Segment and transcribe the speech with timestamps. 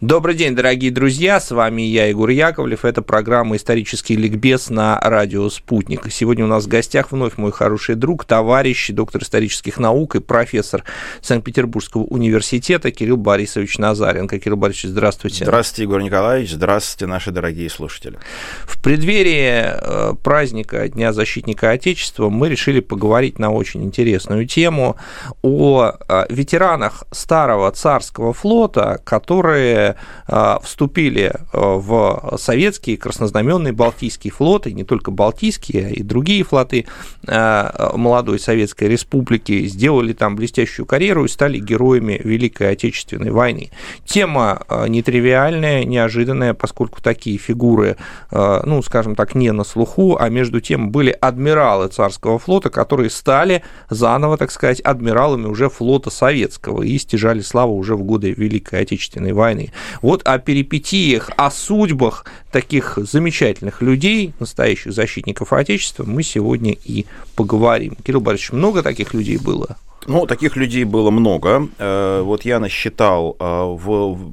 [0.00, 5.50] Добрый день, дорогие друзья, с вами я, Егор Яковлев, это программа «Исторический ликбез» на радио
[5.50, 6.10] «Спутник».
[6.10, 10.84] Сегодня у нас в гостях вновь мой хороший друг, товарищ, доктор исторических наук и профессор
[11.20, 14.38] Санкт-Петербургского университета Кирилл Борисович Назаренко.
[14.38, 15.44] Кирилл Борисович, здравствуйте.
[15.44, 18.18] Здравствуйте, Егор Николаевич, здравствуйте, наши дорогие слушатели.
[18.64, 24.96] В преддверии э, праздника Дня защитника Отечества мы решили поговорить на очень интересную тему
[25.42, 29.89] о э, ветеранах старого царского флота, которые
[30.28, 36.86] Э, вступили э, в советские краснознаменные Балтийские флоты, не только Балтийские, а и другие флоты
[37.26, 43.70] э, молодой Советской Республики, сделали там блестящую карьеру и стали героями Великой Отечественной войны.
[44.04, 47.96] Тема нетривиальная, неожиданная, поскольку такие фигуры,
[48.30, 53.62] ну, скажем так, не на слуху, а между тем были адмиралы царского флота, которые стали
[53.88, 59.32] заново, так сказать, адмиралами уже флота советского и стяжали славу уже в годы Великой Отечественной
[59.32, 59.72] войны.
[60.02, 67.96] Вот о перипетиях, о судьбах таких замечательных людей, настоящих защитников Отечества, мы сегодня и поговорим.
[68.04, 69.76] Кирилл Борисович, много таких людей было?
[70.06, 71.68] Ну, таких людей было много.
[71.78, 74.32] Э, вот я насчитал э, в,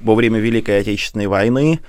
[0.00, 1.80] во время Великой Отечественной войны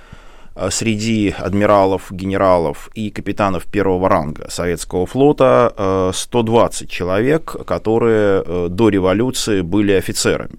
[0.56, 9.60] э, среди адмиралов, генералов и капитанов первого ранга советского флота 120 человек, которые до революции
[9.60, 10.58] были офицерами.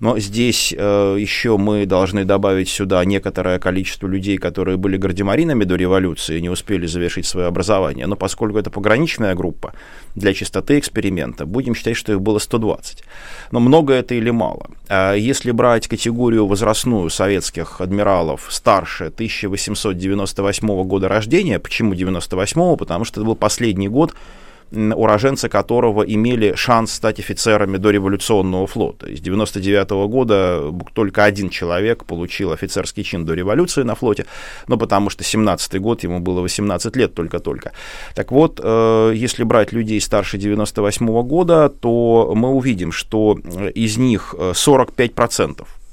[0.00, 5.76] Но здесь э, еще мы должны добавить сюда некоторое количество людей, которые были гардемаринами до
[5.76, 8.06] революции и не успели завершить свое образование.
[8.06, 9.74] Но поскольку это пограничная группа,
[10.14, 13.04] для чистоты эксперимента, будем считать, что их было 120.
[13.50, 14.70] Но много это или мало?
[14.88, 22.76] А если брать категорию возрастную советских адмиралов старше 1898 года рождения, почему 98?
[22.76, 24.14] Потому что это был последний год,
[24.74, 29.06] уроженцы которого имели шанс стать офицерами дореволюционного флота.
[29.06, 34.26] Из 99 -го года только один человек получил офицерский чин до революции на флоте,
[34.68, 37.72] ну, потому что 17 год, ему было 18 лет только-только.
[38.14, 43.38] Так вот, э, если брать людей старше 98 -го года, то мы увидим, что
[43.74, 45.83] из них 45% Э,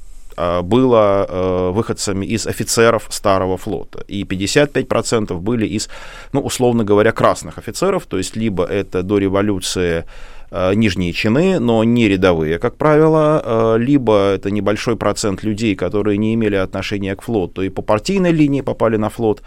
[0.62, 5.90] было э, выходцами из офицеров Старого флота, и 55% были из,
[6.34, 10.06] ну, условно говоря, красных офицеров, то есть либо это до революции
[10.52, 16.34] э, нижние чины, но не рядовые, как правило, либо это небольшой процент людей, которые не
[16.34, 19.42] имели отношения к флоту и по партийной линии попали на флот,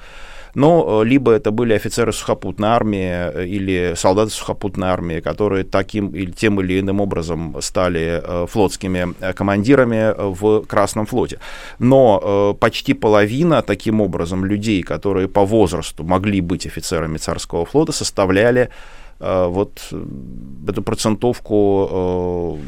[0.55, 6.09] но э, либо это были офицеры сухопутной армии э, или солдаты сухопутной армии, которые таким
[6.09, 11.39] или тем или иным образом стали э, флотскими командирами в Красном флоте.
[11.79, 18.71] Но почти половина таким образом людей, которые по возрасту могли быть офицерами царского флота, составляли
[19.21, 19.81] вот
[20.69, 22.59] эту процентовку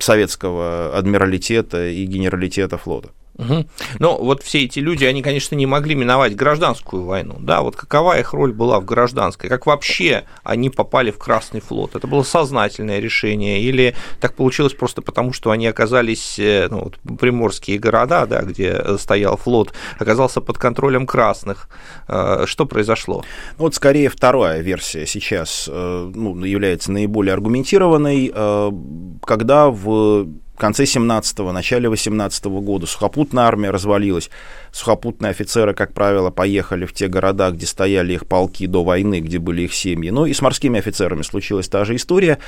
[0.00, 3.10] советского адмиралитета и генералитета флота.
[3.38, 3.66] Угу.
[3.98, 7.36] Но вот все эти люди, они, конечно, не могли миновать гражданскую войну.
[7.38, 9.50] Да, вот какова их роль была в гражданской?
[9.50, 11.96] Как вообще они попали в Красный флот?
[11.96, 17.18] Это было сознательное решение или так получилось просто потому, что они оказались, э, ну, вот,
[17.18, 21.68] приморские города, да, где стоял флот, оказался под контролем красных?
[22.08, 23.24] Э, что произошло?
[23.58, 28.32] Ну, вот скорее вторая версия сейчас э, ну, является наиболее аргументированной,
[29.22, 34.30] когда в в конце 17-го, начале 18-го года сухопутная армия развалилась.
[34.72, 39.38] Сухопутные офицеры, как правило, поехали в те города, где стояли их полки до войны, где
[39.38, 40.08] были их семьи.
[40.08, 42.38] Ну и с морскими офицерами случилась та же история,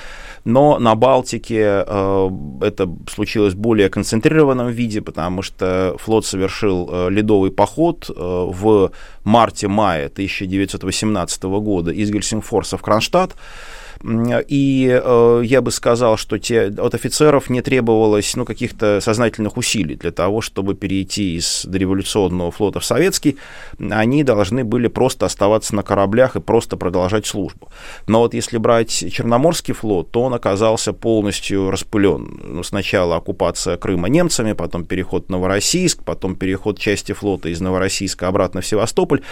[0.47, 2.30] но на Балтике э,
[2.62, 8.91] это случилось в более концентрированном виде, потому что флот совершил э, ледовый поход э, в
[9.24, 13.36] марте-мае 1918 года из Гельсингфорса в Кронштадт.
[14.04, 19.97] И э, я бы сказал, что те, от офицеров не требовалось ну, каких-то сознательных усилий
[19.97, 23.38] для того, чтобы перейти из дореволюционного флота в советский.
[23.91, 27.70] Они должны были просто оставаться на кораблях и просто продолжать службу.
[28.06, 32.41] Но вот если брать Черноморский флот, то он оказался полностью распылен.
[32.45, 38.28] Ну, сначала оккупация Крыма немцами, потом переход в Новороссийск, потом переход части флота из Новороссийска
[38.28, 39.22] обратно в Севастополь.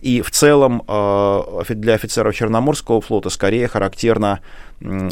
[0.00, 4.40] И в целом э, для офицеров Черноморского флота скорее характерно характерно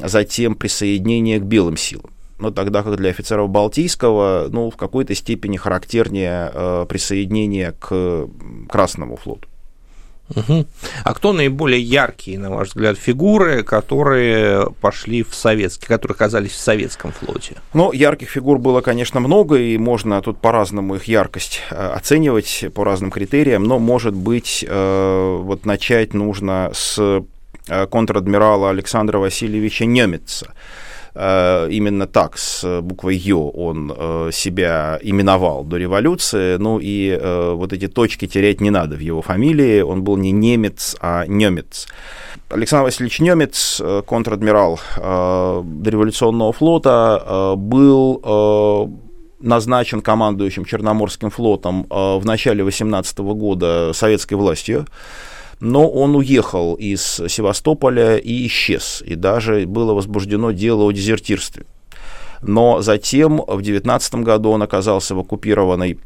[0.06, 2.10] затем присоединение к белым силам.
[2.38, 8.28] Но тогда как для офицеров Балтийского, ну, в какой-то степени характернее э, присоединение к
[8.68, 9.48] Красному флоту.
[10.34, 10.66] Угу.
[11.04, 16.58] А кто наиболее яркие, на ваш взгляд, фигуры, которые пошли в советский, которые оказались в
[16.58, 17.56] советском флоте?
[17.74, 22.84] Ну, ярких фигур было, конечно, много, и можно тут по-разному их яркость э, оценивать по
[22.84, 27.24] разным критериям, но, может быть, э, вот начать нужно с
[27.66, 30.54] контр-адмирала Александра Васильевича Немеца.
[31.14, 33.90] Именно так, с буквой Ё он
[34.32, 36.56] себя именовал до революции.
[36.56, 37.18] Ну и
[37.54, 39.82] вот эти точки терять не надо в его фамилии.
[39.82, 41.86] Он был не немец, а немец.
[42.48, 48.88] Александр Васильевич Немец, контр-адмирал дореволюционного флота, был
[49.42, 54.86] назначен командующим Черноморским флотом э, в начале 18 года советской властью,
[55.62, 61.66] но он уехал из Севастополя и исчез, и даже было возбуждено дело о дезертирстве.
[62.42, 66.00] Но затем, в 19 году, он оказался в оккупированной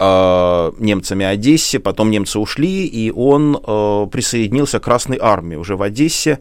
[0.00, 5.82] э, немцами Одессе, потом немцы ушли, и он э, присоединился к Красной Армии уже в
[5.82, 6.40] Одессе,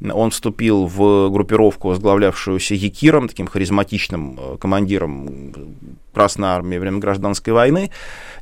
[0.00, 5.52] он вступил в группировку, возглавлявшуюся Якиром, таким харизматичным э, командиром
[6.14, 7.90] Красной Армии время Гражданской войны,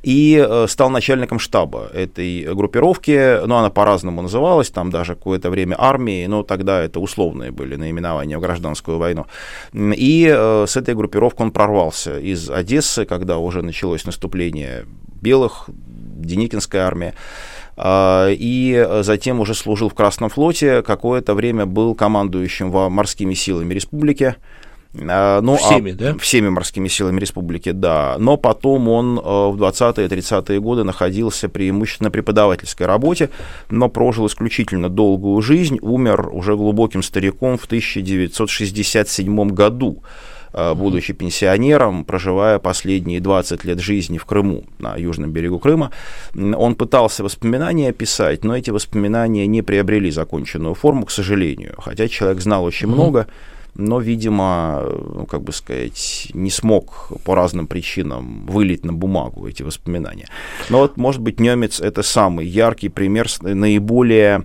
[0.02, 3.44] и э, стал начальником штаба этой группировки.
[3.46, 8.38] Ну, она по-разному называлась, там даже какое-то время армии, но тогда это условные были наименования
[8.38, 9.26] в Гражданскую войну.
[9.74, 14.86] И э, с этой группировкой он прорвался из Одессы, когда уже началось наступление
[15.20, 17.14] белых, Деникинская армия.
[17.76, 24.36] А, и затем уже служил в Красном флоте, какое-то время был командующим морскими силами республики.
[24.98, 26.18] А, ну, всеми, а, да?
[26.18, 28.16] Всеми морскими силами республики, да.
[28.18, 33.30] Но потом он в 20-е 30-е годы находился преимущественно на преподавательской работе,
[33.68, 40.02] но прожил исключительно долгую жизнь, умер уже глубоким стариком в 1967 году.
[40.58, 45.90] Э, будучи пенсионером, проживая последние 20 лет жизни в Крыму, на южном берегу Крыма,
[46.34, 51.74] он пытался воспоминания писать, но эти воспоминания не приобрели законченную форму, к сожалению.
[51.78, 53.26] Хотя человек знал очень много,
[53.74, 54.82] но, видимо,
[55.14, 60.26] ну, как бы сказать, не смог по разным причинам вылить на бумагу эти воспоминания.
[60.70, 64.44] Но вот, может быть, немец это самый яркий пример наиболее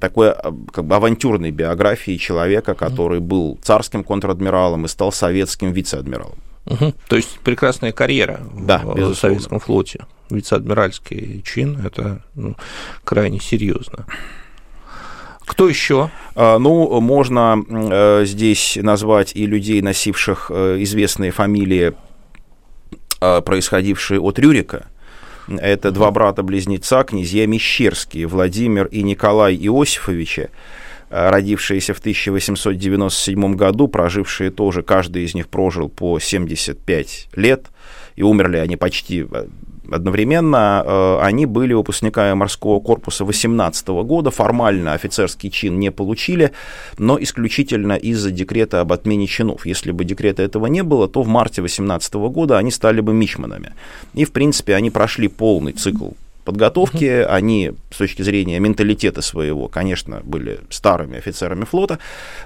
[0.00, 6.38] такой а, как бы авантюрной биографии человека, который был царским контр-адмиралом и стал советским вице-адмиралом.
[6.66, 6.94] Угу.
[7.08, 9.14] То есть прекрасная карьера да, в безусловно.
[9.14, 10.06] советском флоте.
[10.30, 12.56] Вице-адмиральский чин это ну,
[13.04, 14.06] крайне серьезно.
[15.46, 16.10] Кто еще?
[16.34, 21.94] А, ну, можно э, здесь назвать и людей, носивших э, известные фамилии,
[23.20, 24.86] э, происходившие от Рюрика.
[25.48, 30.50] Это два брата-близнеца, князья Мещерские, Владимир и Николай Иосифовичи,
[31.10, 37.66] э, родившиеся в 1897 году, прожившие тоже, каждый из них прожил по 75 лет,
[38.16, 39.46] и умерли они почти э,
[39.90, 40.82] одновременно.
[40.84, 46.52] Э, они были выпускниками морского корпуса 18 года, формально офицерский чин не получили,
[46.98, 49.66] но исключительно из-за декрета об отмене чинов.
[49.66, 53.74] Если бы декрета этого не было, то в марте 18 года они стали бы мичманами.
[54.14, 56.10] И, в принципе, они прошли полный цикл
[56.46, 61.98] подготовки, они с точки зрения менталитета своего, конечно, были старыми офицерами флота,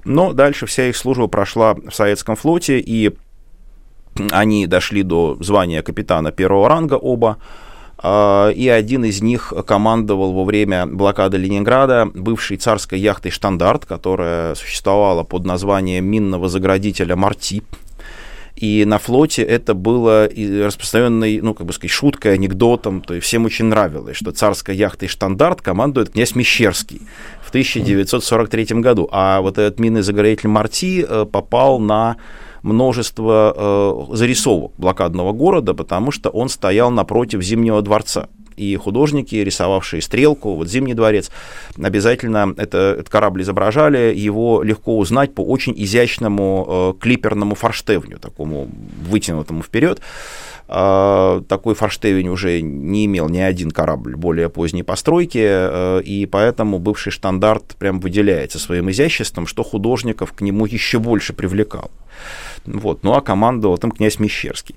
[0.04, 3.12] но дальше вся их служба прошла в советском флоте, и
[4.30, 7.38] они дошли до звания капитана первого ранга оба,
[8.02, 14.54] а, и один из них командовал во время блокады Ленинграда бывшей царской яхтой «Штандарт», которая
[14.54, 17.62] существовала под названием минного заградителя «Марти».
[18.56, 23.46] И на флоте это было распространенной, ну, как бы сказать, шуткой, анекдотом, то есть всем
[23.46, 27.00] очень нравилось, что царской яхтой «Штандарт» командует князь Мещерский
[27.42, 32.16] в 1943 году, а вот этот минный заградитель «Марти» э, попал на
[32.62, 38.28] множество э, зарисовок блокадного города, потому что он стоял напротив Зимнего дворца
[38.60, 41.30] и художники, рисовавшие стрелку, вот Зимний дворец,
[41.82, 48.68] обязательно это, этот корабль изображали, его легко узнать по очень изящному э, клиперному форштевню, такому
[49.08, 50.00] вытянутому вперед.
[50.72, 56.78] Э, такой форштевень уже не имел ни один корабль более поздней постройки, э, и поэтому
[56.78, 61.90] бывший штандарт прям выделяется своим изяществом, что художников к нему еще больше привлекал.
[62.66, 63.02] Вот.
[63.02, 64.76] Ну а командовал там князь Мещерский.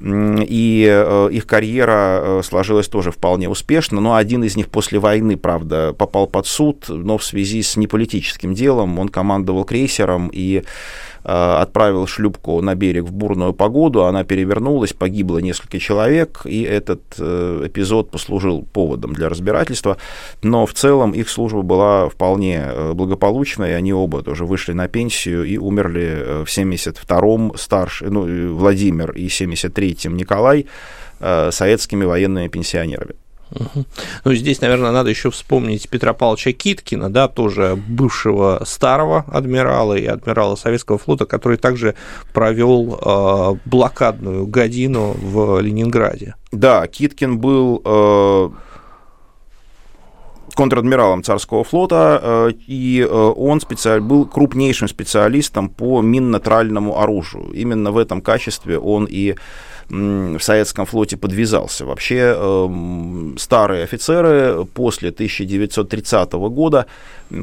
[0.00, 5.36] И э, их карьера э, сложилась тоже вполне успешно, но один из них после войны,
[5.36, 10.62] правда, попал под суд, но в связи с неполитическим делом он командовал крейсером и
[11.24, 17.62] отправил шлюпку на берег в бурную погоду, она перевернулась, погибло несколько человек, и этот э,
[17.66, 19.96] эпизод послужил поводом для разбирательства,
[20.42, 25.44] но в целом их служба была вполне э, благополучной, они оба тоже вышли на пенсию
[25.44, 30.66] и умерли в 72-м старший, ну, Владимир и 73-м Николай
[31.50, 33.14] советскими военными пенсионерами.
[34.24, 40.06] Ну, здесь, наверное, надо еще вспомнить Петра Павловича Киткина, да, тоже бывшего старого адмирала и
[40.06, 41.94] адмирала Советского флота, который также
[42.32, 46.34] провел э, блокадную годину в Ленинграде.
[46.52, 48.50] Да, Киткин был э,
[50.54, 54.00] контр-адмиралом царского флота, и он специаль...
[54.00, 57.50] был крупнейшим специалистом по минно-тральному оружию.
[57.52, 59.34] Именно в этом качестве он и
[59.88, 61.84] в советском флоте подвязался.
[61.84, 66.86] Вообще эм, старые офицеры после 1930 года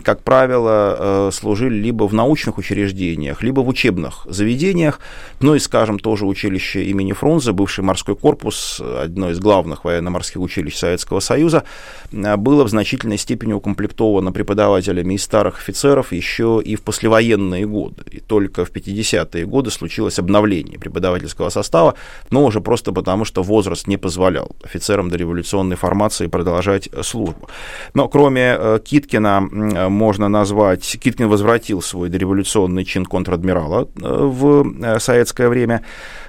[0.03, 4.99] как правило, э, служили либо в научных учреждениях, либо в учебных заведениях.
[5.39, 10.75] Ну и, скажем, тоже училище имени Фрунзе, бывший морской корпус, одно из главных военно-морских училищ
[10.75, 11.63] Советского Союза,
[12.11, 18.03] э, было в значительной степени укомплектовано преподавателями из старых офицеров еще и в послевоенные годы.
[18.11, 21.95] И только в 50-е годы случилось обновление преподавательского состава,
[22.31, 27.49] но уже просто потому, что возраст не позволял офицерам дореволюционной формации продолжать службу.
[27.93, 34.99] Но кроме э, Киткина Э, можно назвать, Киткин возвратил свой дореволюционный чин контр-адмирала э, в
[34.99, 35.83] советское время.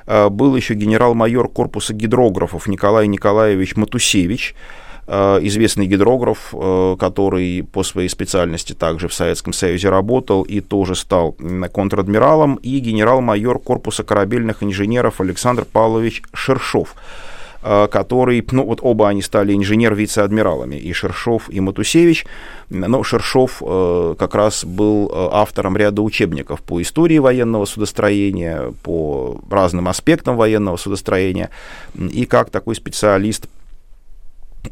[0.04, 4.56] Был еще генерал-майор корпуса гидрографов Николай Николаевич Матусевич,
[5.06, 6.54] известный гидрограф,
[6.98, 11.36] который по своей специальности также в Советском Союзе работал и тоже стал
[11.72, 16.94] контр-адмиралом, и генерал-майор корпуса корабельных инженеров Александр Павлович Шершов
[17.64, 22.26] Э, который, ну вот оба они стали инженер-вице-адмиралами, и Шершов, и Матусевич.
[22.70, 29.40] Но Шершов э, как раз был э, автором ряда учебников по истории военного судостроения, по
[29.48, 31.50] разным аспектам военного судостроения,
[31.94, 33.46] и как такой специалист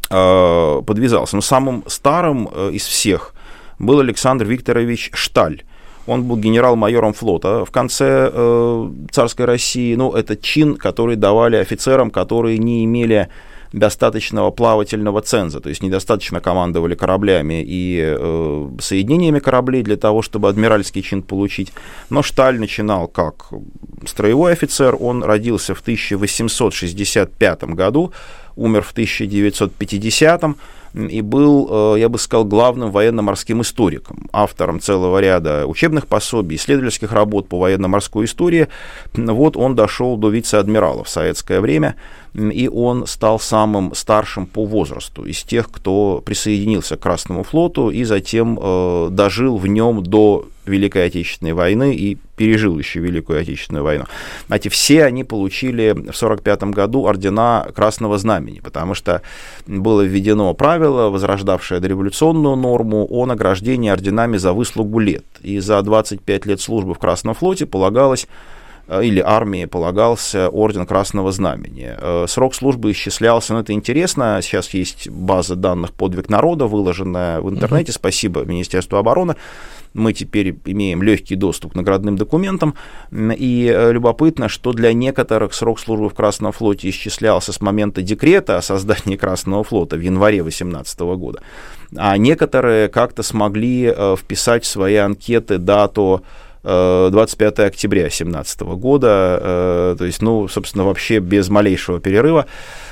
[0.09, 1.35] подвязался.
[1.35, 3.33] Но самым старым из всех
[3.79, 5.63] был Александр Викторович Шталь,
[6.07, 9.95] он был генерал-майором флота в конце э, царской России.
[9.95, 13.29] Ну, это чин, который давали офицерам, которые не имели
[13.71, 20.49] достаточного плавательного ценза, то есть недостаточно командовали кораблями и э, соединениями кораблей для того, чтобы
[20.49, 21.71] адмиральский чин получить.
[22.09, 23.47] Но Шталь начинал как
[24.05, 28.11] строевой офицер, он родился в 1865 году,
[28.55, 30.55] умер в 1950
[30.93, 37.13] и был, э, я бы сказал, главным военно-морским историком, автором целого ряда учебных пособий, исследовательских
[37.13, 38.67] работ по военно-морской истории.
[39.13, 41.95] Вот он дошел до вице-адмирала в советское время,
[42.33, 48.03] и он стал самым старшим по возрасту из тех, кто присоединился к Красному флоту и
[48.03, 54.05] затем э, дожил в нем до Великой Отечественной войны и пережил еще Великую Отечественную войну.
[54.47, 59.21] Знаете, все они получили в 1945 году ордена Красного Знамени, потому что
[59.67, 65.25] было введено правило, возрождавшее дореволюционную норму о награждении орденами за выслугу лет.
[65.41, 68.27] И за 25 лет службы в Красном флоте полагалось
[68.91, 71.95] Э, или армии полагался орден Красного Знамени.
[71.97, 77.49] Э, срок службы исчислялся, ну это интересно, сейчас есть база данных «Подвиг народа», выложенная в
[77.49, 79.35] интернете, спасибо Министерству обороны,
[79.93, 82.75] мы теперь имеем легкий доступ к наградным документам,
[83.11, 88.57] и э, любопытно, что для некоторых срок службы в Красном флоте исчислялся с момента декрета
[88.57, 91.41] о создании Красного флота в январе 2018 года,
[91.95, 96.23] а некоторые как-то смогли вписать в свои анкеты дату
[96.63, 102.45] 25 э, октября 2017 года, э, то есть, ну, собственно, вообще без малейшего перерыва.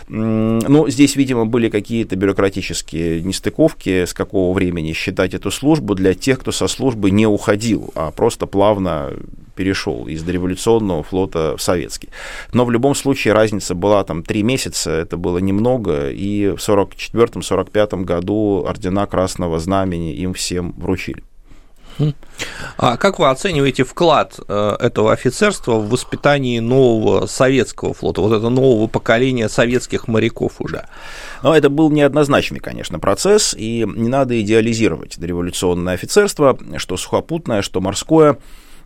[0.07, 6.39] Ну, здесь, видимо, были какие-то бюрократические нестыковки, с какого времени считать эту службу для тех,
[6.39, 9.11] кто со службы не уходил, а просто плавно
[9.55, 12.09] перешел из дореволюционного флота в советский.
[12.53, 18.03] Но в любом случае разница была там три месяца, это было немного, и в 1944-1945
[18.03, 21.23] году ордена Красного Знамени им всем вручили.
[22.77, 28.49] А как вы оцениваете вклад э, этого офицерства в воспитании нового советского флота, вот этого
[28.49, 30.87] нового поколения советских моряков уже?
[31.43, 37.81] Но это был неоднозначный, конечно, процесс, и не надо идеализировать дореволюционное офицерство, что сухопутное, что
[37.81, 38.37] морское.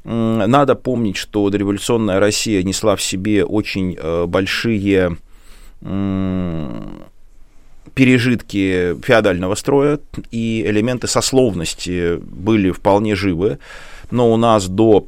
[0.03, 5.17] Надо помнить, что дореволюционная Россия несла в себе очень э, большие
[7.93, 10.00] пережитки феодального строя
[10.31, 13.59] и элементы сословности были вполне живы,
[14.12, 15.07] но у нас до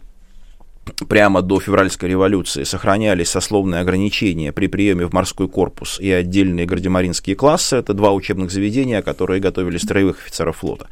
[1.08, 7.36] прямо до февральской революции сохранялись сословные ограничения при приеме в морской корпус и отдельные гардемаринские
[7.36, 7.77] классы.
[7.77, 10.88] Это два учебных заведения, которые готовили строевых офицеров флота.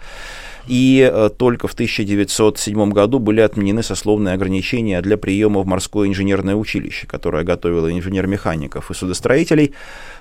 [0.67, 6.55] И э, только в 1907 году были отменены сословные ограничения для приема в морское инженерное
[6.55, 9.73] училище, которое готовило инженер-механиков и судостроителей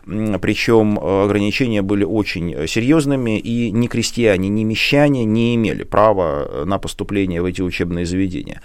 [0.05, 6.47] причем э, ограничения были очень э, серьезными, и ни крестьяне, ни мещане не имели права
[6.49, 8.63] э, на поступление в эти учебные заведения.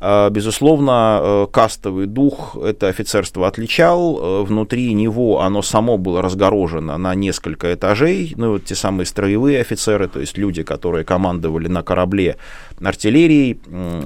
[0.00, 7.74] А, безусловно, кастовый дух это офицерство отличал, внутри него оно само было разгорожено на несколько
[7.74, 12.36] этажей, ну вот те самые строевые офицеры, то есть люди, которые командовали на корабле
[12.80, 13.60] артиллерией,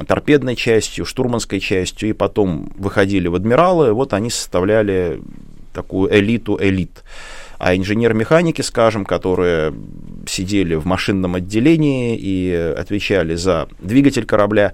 [0.06, 5.20] торпедной частью, штурманской частью, и потом выходили в адмиралы, вот они составляли
[5.72, 7.02] такую элиту элит.
[7.58, 9.72] А инженер-механики, скажем, которые
[10.26, 14.72] сидели в машинном отделении и отвечали за двигатель корабля,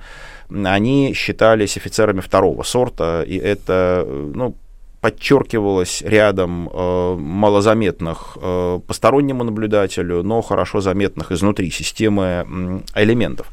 [0.51, 4.57] они считались офицерами второго сорта, и это, ну,
[5.01, 12.47] подчеркивалось рядом э, малозаметных э, постороннему наблюдателю, но хорошо заметных изнутри системы
[12.95, 13.49] э, элементов.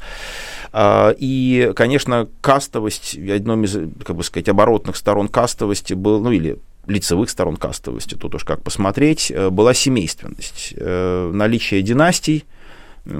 [1.18, 7.30] И, конечно, кастовость, одной из, как бы сказать, оборотных сторон кастовости был, ну или лицевых
[7.30, 12.44] сторон кастовости, тут уж как посмотреть, э, была семейственность, э, наличие династий,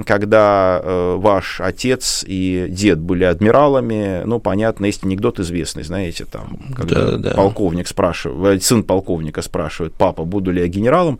[0.05, 6.59] когда э, ваш отец и дед были адмиралами, ну, понятно, есть анекдот известный, знаете, там,
[6.75, 7.31] когда да, да.
[7.31, 11.19] полковник спрашивает, сын полковника спрашивает, папа, буду ли я генералом,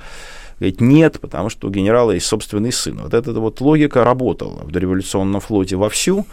[0.59, 2.99] говорит, нет, потому что у генерала есть собственный сын.
[3.03, 6.25] Вот эта вот логика работала в дореволюционном флоте вовсю,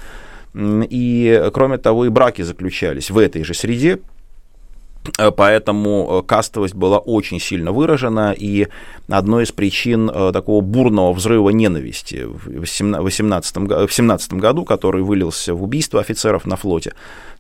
[0.54, 3.98] и, кроме того, и браки заключались в этой же среде,
[5.36, 8.68] поэтому э, кастовость была очень сильно выражена, и
[9.08, 15.54] одной из причин э, такого бурного взрыва ненависти в 18, в 17 году, который вылился
[15.54, 16.94] в убийство офицеров на флоте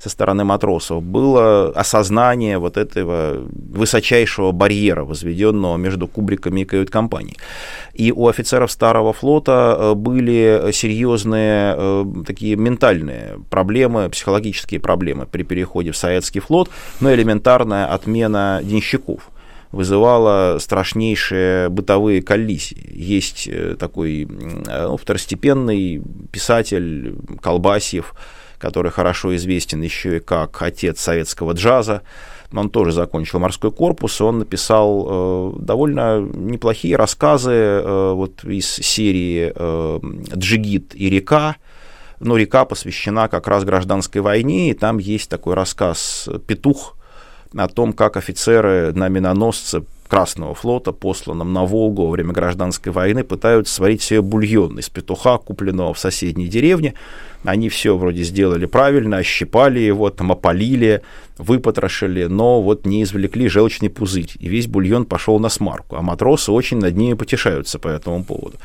[0.04, 7.38] со стороны матросов, было осознание вот этого высочайшего барьера, возведенного между кубриками и кают-компанией.
[7.94, 15.96] И у офицеров Старого флота были серьезные такие ментальные проблемы, психологические проблемы при переходе в
[15.96, 16.68] советский флот,
[17.00, 19.30] но элементарная отмена денщиков
[19.72, 22.90] вызывала страшнейшие бытовые коллизии.
[22.92, 28.14] Есть э, такой ну, второстепенный писатель Колбасьев,
[28.58, 32.02] который хорошо известен еще и как отец советского джаза.
[32.52, 39.52] Он тоже закончил морской корпус, он написал э, довольно неплохие рассказы э, вот из серии
[39.54, 40.00] э,
[40.36, 41.56] «Джигит и река»,
[42.20, 46.96] но река посвящена как раз гражданской войне, и там есть такой рассказ «Петух»,
[47.56, 53.24] о том, как офицеры на миноносце Красного флота, посланном на Волгу во время гражданской войны,
[53.24, 56.94] пытаются сварить себе бульон из петуха, купленного в соседней деревне.
[57.44, 61.02] Они все вроде сделали правильно, ощипали его, там опалили,
[61.38, 66.52] выпотрошили, но вот не извлекли желчный пузырь, и весь бульон пошел на смарку, а матросы
[66.52, 68.56] очень над ними потешаются по этому поводу.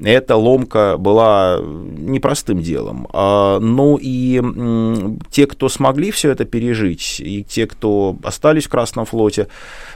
[0.00, 3.08] Эта ломка была непростым делом.
[3.12, 4.42] А, ну и
[5.30, 9.48] те, кто смогли все это пережить, и те, кто остались в Красном флоте,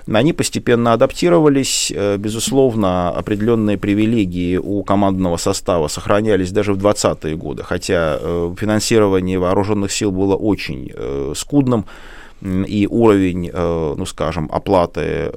[0.06, 1.92] они постепенно адаптировались.
[1.94, 9.38] Э, безусловно, определенные привилегии у командного состава сохранялись даже в 20-е годы, хотя э, финансирование
[9.38, 11.86] вооруженных сил было очень э, скудным
[12.42, 15.30] и уровень, ну скажем, оплаты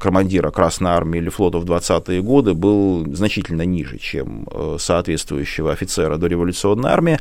[0.00, 4.46] командира Красной Армии или флота в 20-е годы был значительно ниже, чем
[4.78, 7.18] соответствующего офицера до революционной армии.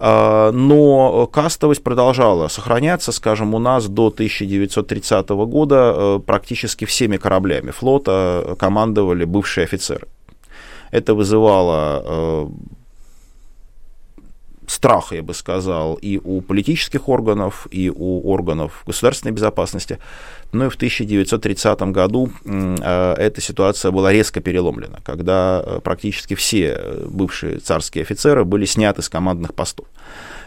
[0.00, 7.72] А, но кастовость продолжала сохраняться, скажем, у нас до 1930 года э, практически всеми кораблями
[7.72, 10.06] флота командовали бывшие офицеры.
[10.92, 12.48] Это вызывало
[14.68, 19.98] э, страх, я бы сказал, и у политических органов, и у органов государственной безопасности.
[20.52, 26.80] Но и в 1930 году э, эта ситуация была резко переломлена, когда э, практически все
[27.06, 29.86] бывшие царские офицеры были сняты с командных постов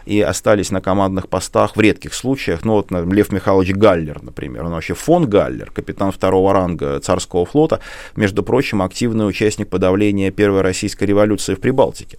[0.06, 2.64] и остались на командных постах в редких случаях.
[2.64, 7.80] Ну, вот Лев Михайлович Галлер, например, он вообще фон Галлер, капитан второго ранга царского флота,
[8.16, 12.18] между прочим, активный участник подавления Первой российской революции в Прибалтике.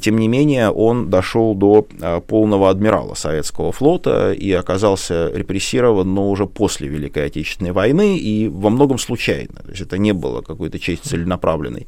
[0.00, 6.28] Тем не менее, он дошел до а, полного адмирала советского флота и оказался репрессирован, но
[6.28, 9.54] уже после Великой Отечественной войны и во многом случайно.
[9.62, 11.86] То есть это не было какой-то честь целенаправленной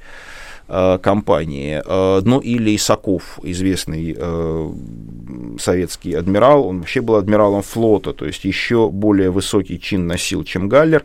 [0.68, 1.82] компании.
[1.84, 4.16] А, ну или Исаков, известный
[5.58, 10.68] советский адмирал, он вообще был адмиралом флота, то есть еще более высокий чин носил, чем
[10.68, 11.04] Галлер.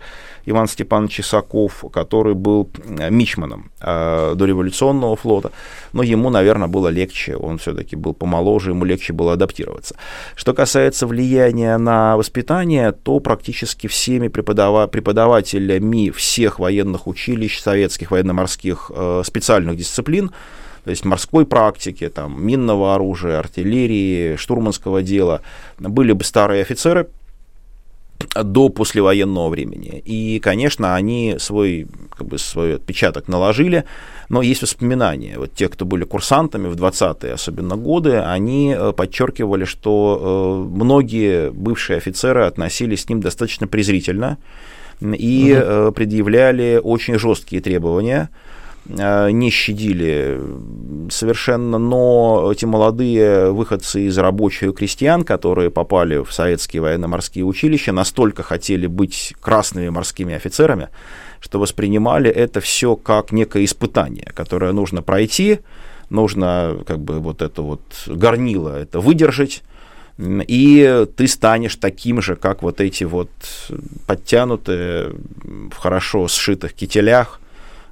[0.50, 2.70] Иван Степанович Исаков, который был
[3.10, 5.52] мичманом э, дореволюционного флота,
[5.92, 9.96] но ему, наверное, было легче, он все-таки был помоложе, ему легче было адаптироваться.
[10.36, 18.90] Что касается влияния на воспитание, то практически всеми преподава- преподавателями всех военных училищ, советских военно-морских
[18.96, 20.32] э, специальных дисциплин,
[20.86, 25.42] то есть морской практики, там, минного оружия, артиллерии, штурманского дела,
[25.78, 27.10] были бы старые офицеры,
[28.44, 30.02] до послевоенного времени.
[30.06, 33.84] И, конечно, они свой, как бы, свой отпечаток наложили,
[34.30, 35.38] но есть воспоминания.
[35.38, 41.52] Вот те, кто были курсантами в 20-е особенно годы, они э, подчеркивали, что э, многие
[41.52, 44.38] бывшие офицеры относились к ним достаточно презрительно
[45.00, 45.92] и угу.
[45.92, 48.30] предъявляли очень жесткие требования
[48.90, 50.40] не щадили
[51.10, 58.44] совершенно, но эти молодые выходцы из рабочих крестьян, которые попали в советские военно-морские училища, настолько
[58.44, 60.90] хотели быть красными морскими офицерами,
[61.42, 65.60] что воспринимали это все как некое испытание, которое нужно пройти,
[66.10, 69.64] нужно как бы вот это вот горнило это выдержать,
[70.18, 73.30] и ты станешь таким же, как вот эти вот
[74.08, 75.14] подтянутые,
[75.72, 77.40] в хорошо сшитых кителях,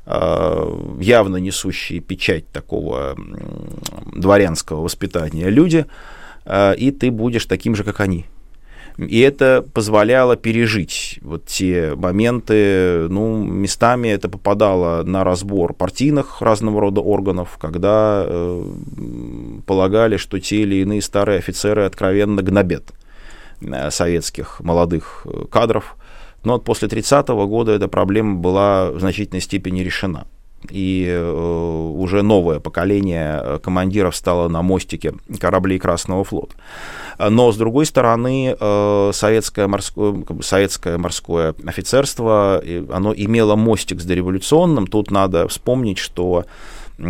[0.07, 3.15] явно несущие печать такого
[4.13, 5.85] дворянского воспитания люди,
[6.45, 8.25] а, и ты будешь таким же, как они.
[8.97, 16.79] И это позволяло пережить вот те моменты, ну, местами это попадало на разбор партийных разного
[16.79, 18.63] рода органов, когда э,
[19.65, 22.93] полагали, что те или иные старые офицеры откровенно гнобят
[23.59, 25.97] э, советских молодых э, кадров.
[26.45, 30.25] Но вот после 30-го года эта проблема была в значительной степени решена
[30.71, 36.55] и э, уже новое поколение э, командиров стало на мостике кораблей Красного флота.
[37.17, 44.87] Но, с другой стороны, э, советское морское, советское морское офицерство, оно имело мостик с дореволюционным.
[44.87, 46.45] Тут надо вспомнить, что
[46.97, 47.01] в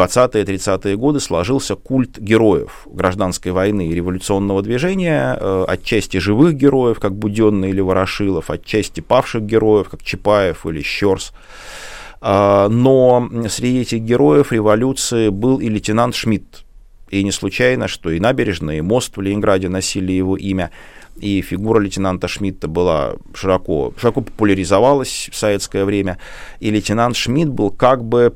[0.00, 7.14] 20-е 30-е годы сложился культ героев гражданской войны и революционного движения, отчасти живых героев, как
[7.14, 11.32] Буденный или Ворошилов, отчасти павших героев, как Чапаев или Щерс.
[12.26, 16.64] А, но среди этих героев революции был и лейтенант Шмидт.
[17.10, 20.70] И не случайно, что и набережная, и мост в Ленинграде носили его имя.
[21.20, 26.18] И фигура лейтенанта Шмидта была широко, широко популяризовалась в советское время.
[26.60, 28.34] И лейтенант Шмидт был как бы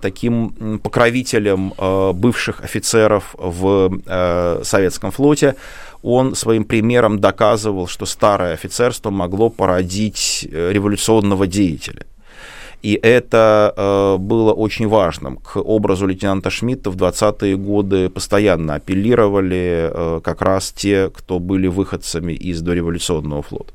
[0.00, 5.56] таким покровителем э, бывших офицеров в э, советском флоте
[6.02, 12.06] он своим примером доказывал, что старое офицерство могло породить э, революционного деятеля.
[12.82, 15.36] И это э, было очень важным.
[15.36, 21.68] К образу лейтенанта Шмидта в 20-е годы постоянно апеллировали э, как раз те, кто были
[21.68, 23.72] выходцами из дореволюционного флота.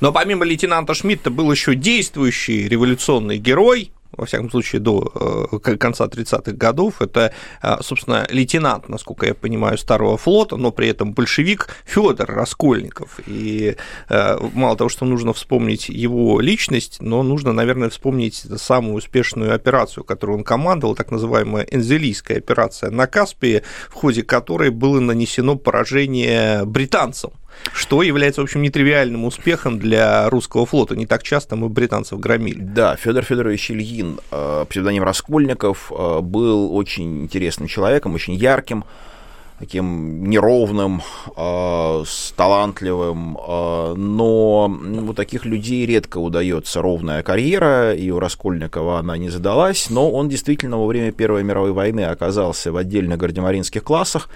[0.00, 6.06] Но помимо лейтенанта Шмидта был еще действующий революционный герой, во всяком случае, до э, конца
[6.06, 7.00] 30-х годов.
[7.00, 13.20] Это, э, собственно, лейтенант, насколько я понимаю, Старого флота, но при этом большевик Федор Раскольников.
[13.26, 13.76] И
[14.08, 20.04] э, мало того, что нужно вспомнить его личность, но нужно, наверное, вспомнить самую успешную операцию,
[20.04, 26.64] которую он командовал, так называемая Энзелийская операция на Каспии, в ходе которой было нанесено поражение
[26.64, 27.32] британцам
[27.72, 30.96] что является, в общем, нетривиальным успехом для русского флота.
[30.96, 32.60] Не так часто мы британцев громили.
[32.60, 38.84] Да, Федор Федорович Ильин, э, псевдоним Раскольников, э, был очень интересным человеком, очень ярким,
[39.58, 41.02] таким неровным,
[41.36, 42.04] э,
[42.36, 43.38] талантливым,
[43.96, 44.66] но
[45.08, 50.28] у таких людей редко удается ровная карьера, и у Раскольникова она не задалась, но он
[50.28, 54.32] действительно во время Первой мировой войны оказался в отдельных гардемаринских классах, Э,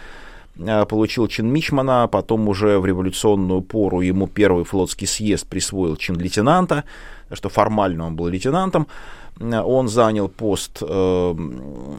[0.59, 6.85] получил чин мичмана, потом уже в революционную пору ему первый флотский съезд присвоил чин лейтенанта,
[7.33, 8.89] что формально он был лейтенантом.
[9.41, 11.35] Э, он занял пост, э,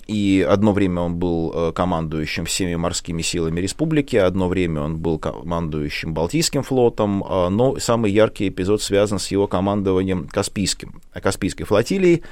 [0.07, 6.13] и одно время он был командующим всеми морскими силами республики, одно время он был командующим
[6.13, 12.23] Балтийским флотом, но самый яркий эпизод связан с его командованием Каспийским, Каспийской флотилией,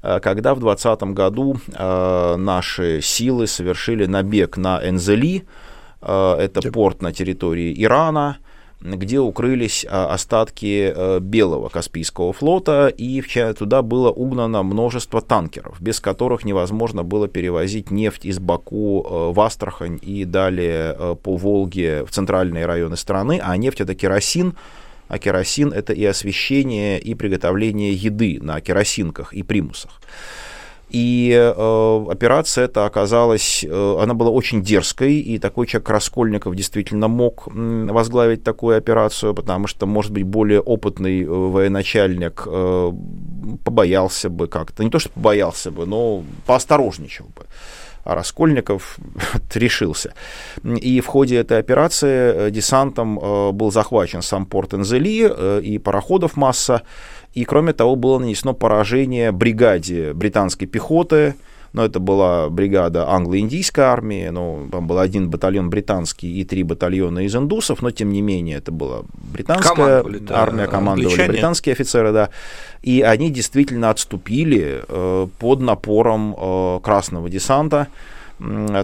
[0.00, 5.44] когда в 2020 году наши силы совершили набег на Энзели,
[6.04, 8.38] Э, это порт на территории Ирана,
[8.80, 13.22] где укрылись э, остатки э, белого Каспийского флота, и
[13.58, 19.98] туда было угнано множество танкеров, без которых невозможно было перевозить нефть из Баку в Астрахань
[20.02, 24.54] и далее по Волге в центральные районы страны, а нефть это керосин,
[25.08, 30.00] а керосин это и освещение, и приготовление еды на керосинках и примусах.
[30.90, 37.08] И э, операция эта оказалась, э, она была очень дерзкой, и такой человек Раскольников действительно
[37.08, 42.92] мог возглавить такую операцию, потому что, может быть, более опытный э, военачальник э,
[43.64, 47.46] побоялся бы как-то, не то что побоялся бы, но поосторожничал бы.
[48.04, 48.98] А Раскольников
[49.54, 50.14] решился.
[50.62, 55.78] И в ходе этой операции э, десантом э, был захвачен сам порт Энзели э, и
[55.78, 56.82] пароходов масса.
[57.32, 61.34] И, кроме того, было нанесено поражение бригаде британской пехоты,
[61.74, 67.26] но это была бригада англо-индийской армии, ну, там был один батальон британский и три батальона
[67.26, 71.32] из индусов, но тем не менее это была британская да, армия, командовали англичане.
[71.32, 72.30] британские офицеры, да,
[72.82, 77.88] и они действительно отступили э, под напором э, красного десанта,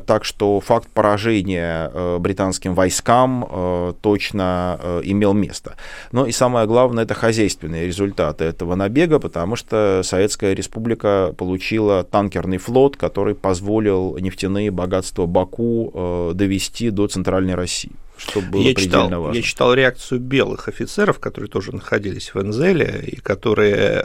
[0.07, 5.77] Так что факт поражения э, британским войскам э, точно э, имел место.
[6.13, 12.59] Но и самое главное, это хозяйственные результаты этого набега, потому что Советская Республика получила танкерный
[12.59, 19.35] флот, который позволил нефтяные богатства Баку довести до Центральной России что было я читал, важно.
[19.35, 24.05] Я читал реакцию белых офицеров, которые тоже находились в Энзеле, и которые,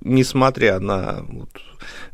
[0.00, 1.50] несмотря на вот,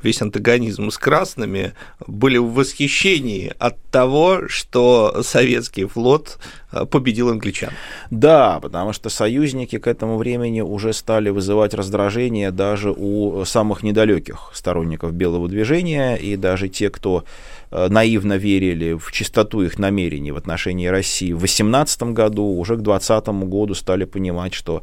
[0.02, 1.72] весь антагонизм с красными,
[2.06, 6.38] были в восхищении от того, что советский флот
[6.72, 7.70] э, победил англичан.
[8.10, 14.50] Да, потому что союзники к этому времени уже стали вызывать раздражение даже у самых недалеких
[14.54, 17.24] сторонников белого движения, и даже те, кто
[17.70, 22.80] э, наивно верили в чистоту их намерений в отношении России в 18 году, уже к
[22.80, 24.82] 20 году стали понимать, что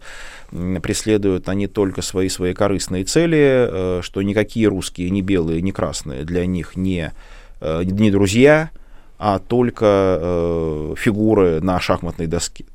[0.81, 6.23] преследуют они только свои свои корыстные цели, э, что никакие русские, ни белые, ни красные
[6.23, 7.11] для них не,
[7.61, 8.71] э, не друзья,
[9.17, 9.85] а только
[10.21, 12.65] э, фигуры на шахматной доске.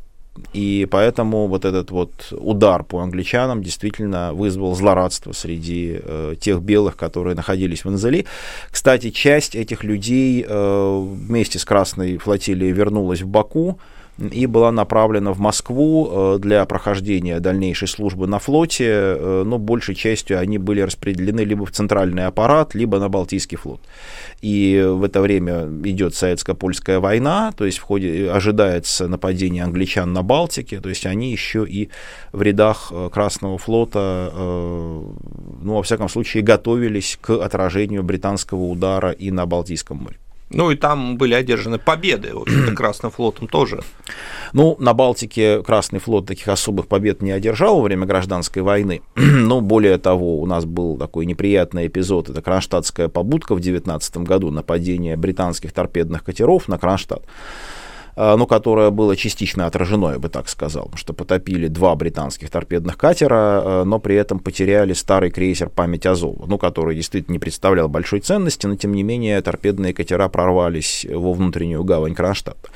[0.52, 6.96] И поэтому вот этот вот удар по англичанам действительно вызвал злорадство среди э, тех белых,
[6.96, 8.26] которые находились в Анзели.
[8.70, 13.78] Кстати, часть этих людей э, вместе с Красной флотилией вернулась в Баку,
[14.20, 19.94] и была направлена в Москву э, для прохождения дальнейшей службы на флоте, э, но большей
[19.94, 23.80] частью они были распределены либо в центральный аппарат, либо на Балтийский флот.
[24.42, 30.12] И в это время идет советско-польская война, то есть в ходе э, ожидается нападение англичан
[30.12, 31.88] на Балтике, то есть они еще и
[32.32, 39.46] в рядах Красного флота, ну, во всяком случае, готовились к отражению британского удара и на
[39.46, 40.16] Балтийском море.
[40.50, 43.82] Ну и там были одержаны победы, в общем-то, Красным флотом тоже.
[44.52, 49.02] Ну, на Балтике Красный флот таких особых побед не одержал во время гражданской войны.
[49.14, 54.50] Но более того, у нас был такой неприятный эпизод, это Кронштадтская побудка в 19 году,
[54.50, 57.24] нападение британских торпедных катеров на Кронштадт.
[58.16, 62.96] Э, ну, которое было частично отражено, я бы так сказал, что потопили два британских торпедных
[62.96, 67.88] катера, э, но при этом потеряли старый крейсер «Память Азова», ну, который действительно не представлял
[67.88, 72.68] большой ценности, но, тем не менее, торпедные катера прорвались во внутреннюю гавань Кронштадта.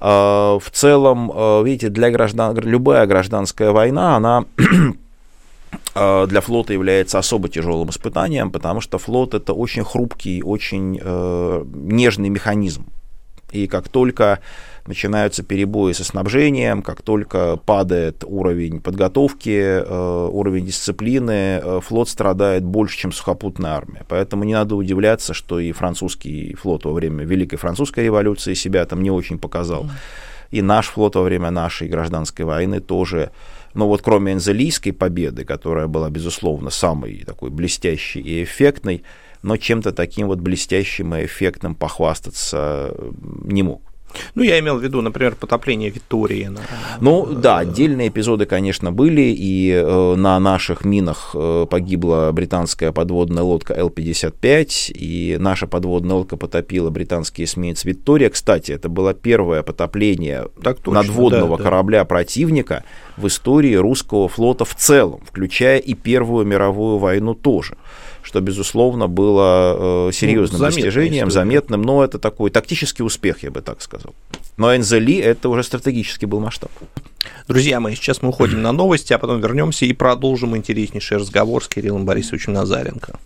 [0.00, 4.44] Э, в целом, видите, для граждан, любая гражданская война, она
[5.94, 12.28] для флота является особо тяжелым испытанием, потому что флот это очень хрупкий, очень э, нежный
[12.28, 12.86] механизм.
[13.50, 14.40] И как только
[14.86, 22.64] начинаются перебои со снабжением, как только падает уровень подготовки, э, уровень дисциплины, э, флот страдает
[22.64, 24.04] больше, чем сухопутная армия.
[24.08, 29.02] Поэтому не надо удивляться, что и французский флот во время Великой Французской революции себя там
[29.02, 29.86] не очень показал.
[30.50, 33.30] И наш флот во время нашей гражданской войны тоже
[33.74, 39.04] но вот кроме энзелийской победы, которая была, безусловно, самой такой блестящей и эффектной,
[39.42, 42.94] но чем-то таким вот блестящим и эффектным похвастаться
[43.44, 43.82] не мог.
[44.34, 46.50] Ну, я имел в виду, например, потопление Виктории.
[47.00, 53.42] Ну, да, отдельные эпизоды, конечно, были, и э, на наших минах э, погибла британская подводная
[53.42, 58.30] лодка Л-55, и наша подводная лодка потопила британский эсминец Виктория.
[58.30, 62.04] Кстати, это было первое потопление так точно, надводного да, корабля да.
[62.06, 62.84] противника
[63.16, 67.76] в истории русского флота в целом, включая и Первую мировую войну тоже
[68.28, 73.62] что, безусловно, было э, серьезным ну, достижением, заметным, но это такой тактический успех, я бы
[73.62, 74.14] так сказал.
[74.58, 76.70] Но Энзели это уже стратегический был масштаб.
[77.48, 81.68] Друзья мои, сейчас мы уходим на новости, а потом вернемся и продолжим интереснейший разговор с
[81.68, 83.18] Кириллом Борисовичем Назаренко.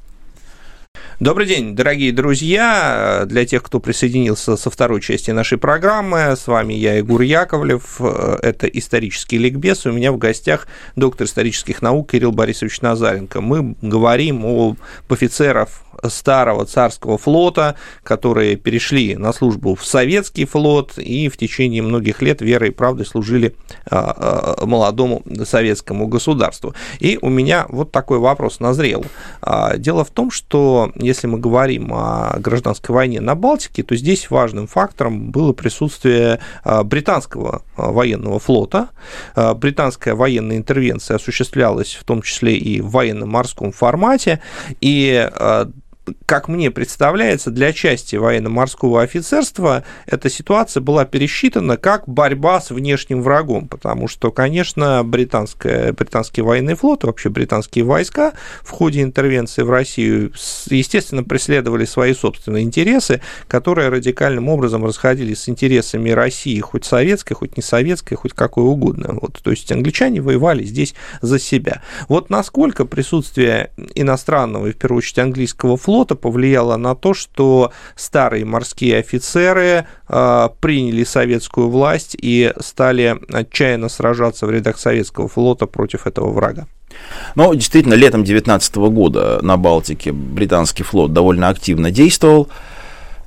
[1.21, 3.25] Добрый день, дорогие друзья.
[3.27, 8.01] Для тех, кто присоединился со второй части нашей программы, с вами я, Егор Яковлев.
[8.01, 9.85] Это «Исторический ликбез».
[9.87, 13.41] У меня в гостях доктор исторических наук Кирилл Борисович Назаренко.
[13.41, 21.29] Мы говорим об офицеров старого царского флота, которые перешли на службу в советский флот и
[21.29, 23.55] в течение многих лет верой и правдой служили
[23.91, 26.75] а, а, молодому советскому государству.
[27.01, 29.05] И у меня вот такой вопрос назрел.
[29.41, 34.31] А, дело в том, что если мы говорим о гражданской войне на Балтике, то здесь
[34.31, 36.41] важным фактором было присутствие
[36.85, 38.89] британского военного флота.
[39.35, 44.41] Британская военная интервенция осуществлялась в том числе и в военно-морском формате,
[44.81, 45.31] и
[46.27, 53.23] как мне представляется, для части военно-морского офицерства эта ситуация была пересчитана как борьба с внешним
[53.23, 59.71] врагом, потому что, конечно, британская, британский военный флот, вообще британские войска в ходе интервенции в
[59.71, 60.33] Россию,
[60.71, 67.57] естественно, преследовали свои собственные интересы, которые радикальным образом расходились с интересами России, хоть советской, хоть
[67.57, 69.19] не советской, хоть какой угодно.
[69.21, 71.83] Вот, то есть англичане воевали здесь за себя.
[72.09, 77.71] Вот насколько присутствие иностранного, и в первую очередь английского флота, флота повлияло на то, что
[77.97, 85.67] старые морские офицеры э, приняли советскую власть и стали отчаянно сражаться в рядах советского флота
[85.67, 86.67] против этого врага?
[87.35, 92.49] Ну, действительно, летом 2019 года на Балтике британский флот довольно активно действовал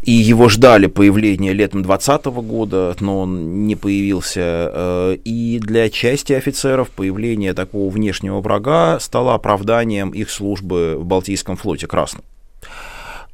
[0.02, 4.42] и его ждали появления летом 2020 года, но он не появился.
[4.42, 11.58] Э, и для части офицеров появление такого внешнего врага стало оправданием их службы в Балтийском
[11.58, 12.24] флоте Красном.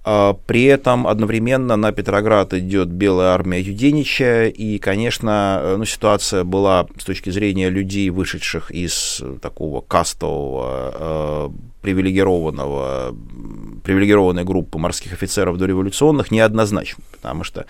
[0.03, 6.43] А при этом одновременно на Петроград идет белая армия Юденича, и, конечно, э, ну, ситуация
[6.43, 11.49] была с точки зрения людей, вышедших из такого кастового, э,
[11.83, 13.15] привилегированного,
[13.83, 17.67] привилегированной группы морских офицеров дореволюционных, неоднозначна, потому что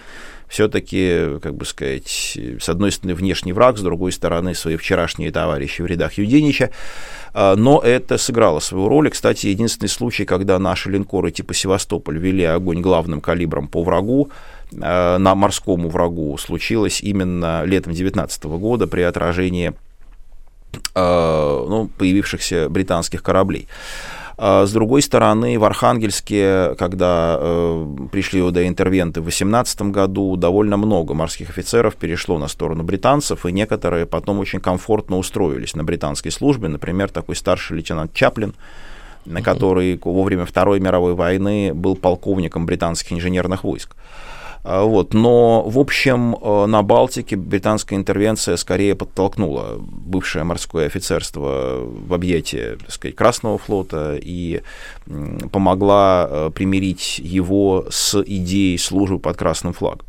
[0.51, 5.81] все-таки, как бы сказать, с одной стороны внешний враг, с другой стороны свои вчерашние товарищи
[5.81, 6.71] в рядах Юденича,
[7.33, 9.07] а, но это сыграло свою роль.
[9.07, 14.29] И, кстати, единственный случай, когда наши линкоры типа Севастополь вели огонь главным калибром по врагу,
[14.77, 19.73] а, на морскому врагу, случилось именно летом 2019 года при отражении
[20.93, 23.69] а, ну, появившихся британских кораблей.
[24.43, 31.13] А с другой стороны, в Архангельске, когда э, пришли ОД-интервенты в 2018 году, довольно много
[31.13, 36.69] морских офицеров перешло на сторону британцев, и некоторые потом очень комфортно устроились на британской службе.
[36.69, 38.55] Например, такой старший лейтенант Чаплин,
[39.25, 43.95] на который во время Второй мировой войны был полковником британских инженерных войск.
[44.63, 45.13] А, вот.
[45.13, 52.77] Но, в общем, э, на Балтике британская интервенция скорее подтолкнула бывшее морское офицерство в объятие
[52.77, 54.61] так сказать, Красного флота и
[55.51, 60.05] помогла э, примирить его с идеей службы под красным флагом.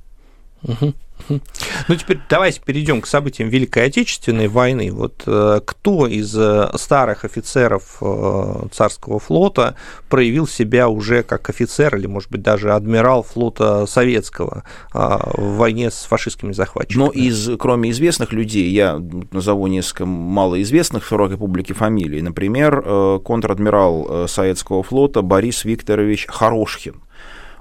[0.63, 0.95] Угу.
[1.29, 4.91] Ну, теперь давайте перейдем к событиям Великой Отечественной войны.
[4.93, 9.77] Вот э, кто из э, старых офицеров э, царского флота
[10.09, 16.05] проявил себя уже как офицер или, может быть, даже адмирал флота советского в войне с
[16.05, 17.05] фашистскими захватчиками?
[17.05, 22.23] Ну, из, кроме известных людей, я назову несколько малоизвестных в Широкой публике фамилий.
[22.23, 27.03] Например, контр-адмирал советского флота Борис Викторович Хорошхин–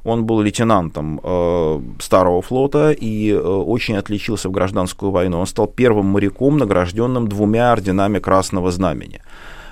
[0.04, 5.40] он был лейтенантом э, Старого флота и э, очень отличился в гражданскую войну.
[5.40, 9.22] Он стал первым моряком, награжденным двумя орденами Красного Знамени.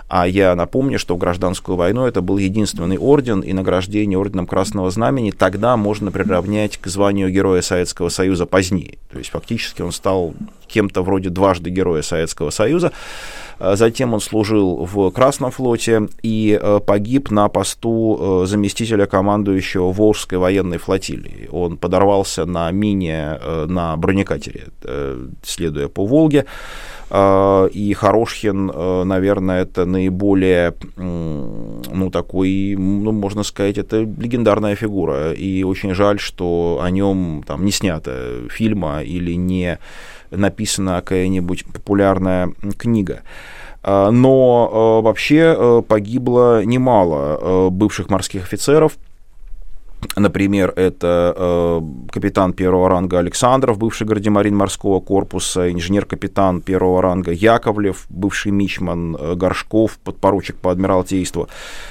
[0.10, 4.89] А я напомню, что в гражданскую войну это был единственный орден, и награждение орденом Красного
[4.89, 8.98] Знамени тогда можно приравнять к званию Героя Советского Союза позднее.
[9.12, 10.34] То есть фактически он стал
[10.67, 12.91] кем-то вроде дважды Героя Советского Союза.
[13.60, 19.91] А затем он служил в Красном флоте и э, погиб на посту э, заместителя командующего
[19.91, 21.50] Волжской военной флотилии.
[21.52, 24.67] Он подорвался на мине э, на бронекатере,
[25.43, 26.45] следуя по Волге.
[27.12, 28.67] И Хорошхин,
[29.08, 35.34] наверное, это наиболее, ну, такой, ну, можно сказать, это легендарная фигура.
[35.34, 39.80] И очень жаль, что о нем там не снято фильма или не
[40.32, 43.22] написана какая-нибудь популярная книга.
[43.82, 48.93] А, но а, вообще а, погибло немало бывших морских офицеров,
[50.15, 58.52] Например, это капитан первого ранга Александров, бывший гардемарин морского корпуса, инженер-капитан первого ранга Яковлев, бывший
[58.52, 61.48] мичман Горшков, подпоручик по адмиралтейству.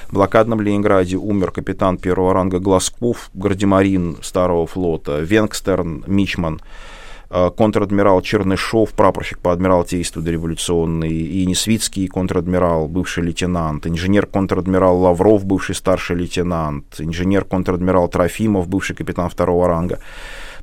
[0.09, 6.61] В блокадном Ленинграде умер капитан первого ранга Глазков, гардемарин старого флота, Венгстерн, мичман.
[6.61, 6.98] Э,
[7.29, 16.15] контр-адмирал Чернышов, прапорщик по адмиралтейству дореволюционный, и Несвицкий, контр-адмирал, бывший лейтенант, инженер-контр-адмирал Лавров, бывший старший
[16.15, 19.99] лейтенант, инженер-контр-адмирал Трофимов, бывший капитан второго ранга,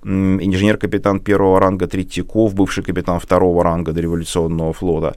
[0.02, 5.16] инженер-капитан первого ранга Третьяков, бывший капитан второго ранга дореволюционного флота, а,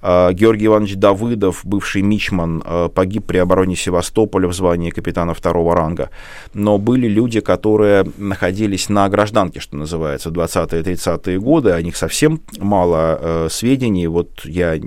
[0.00, 6.10] Георгий Иванович Давыдов, бывший мичман, а, погиб при обороне Севастополя в звании капитана второго ранга.
[6.54, 11.70] Но были люди, которые находились на гражданке, что называется, в 20-30-е годы.
[11.72, 14.06] О них совсем мало э, сведений.
[14.06, 14.78] Вот я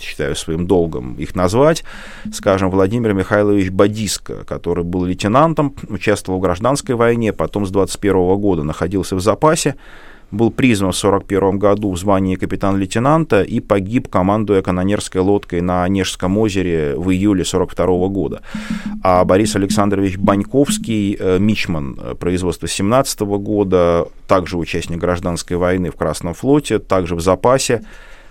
[0.00, 1.84] считаю своим долгом их назвать.
[2.32, 8.62] Скажем, Владимир Михайлович Бадиско, который был лейтенантом, участвовал в гражданской войне, потом с 21 года
[8.62, 9.74] находился в запасе
[10.30, 16.38] был призван в 1941 году в звании капитан-лейтенанта и погиб, командуя канонерской лодкой на Онежском
[16.38, 18.42] озере в июле 1942 года.
[19.02, 25.96] А Борис Александрович Баньковский, э, мичман э, производства 17 года, также участник гражданской войны в
[25.96, 27.82] Красном флоте, также в запасе,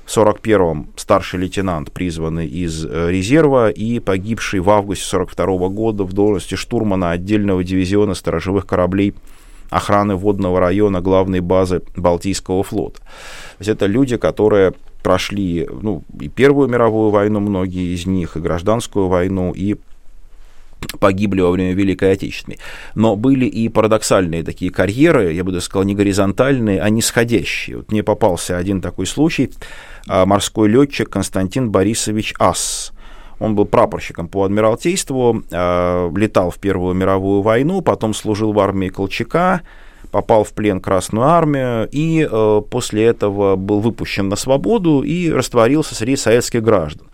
[0.06, 6.14] в 41-м старший лейтенант, призванный из э, резерва и погибший в августе 42 года в
[6.14, 9.14] должности штурмана отдельного дивизиона сторожевых кораблей
[9.70, 13.00] охраны водного района главной базы Балтийского флота.
[13.00, 18.40] То есть это люди, которые прошли ну, и Первую мировую войну, многие из них, и
[18.40, 19.76] гражданскую войну, и
[21.00, 22.60] погибли во время Великой Отечественной.
[22.96, 27.78] Но были и парадоксальные такие карьеры, я бы даже сказал, не горизонтальные, а нисходящие.
[27.78, 29.52] Вот мне попался один такой случай.
[30.08, 32.94] А, морской летчик Константин Борисович Ас.
[33.40, 38.90] Он был прапорщиком по адмиралтейству, а, летал в Первую мировую войну, потом служил в армии
[38.90, 39.62] Колчака,
[40.12, 45.94] попал в плен Красную армию и э, после этого был выпущен на свободу и растворился
[45.94, 47.08] среди советских граждан.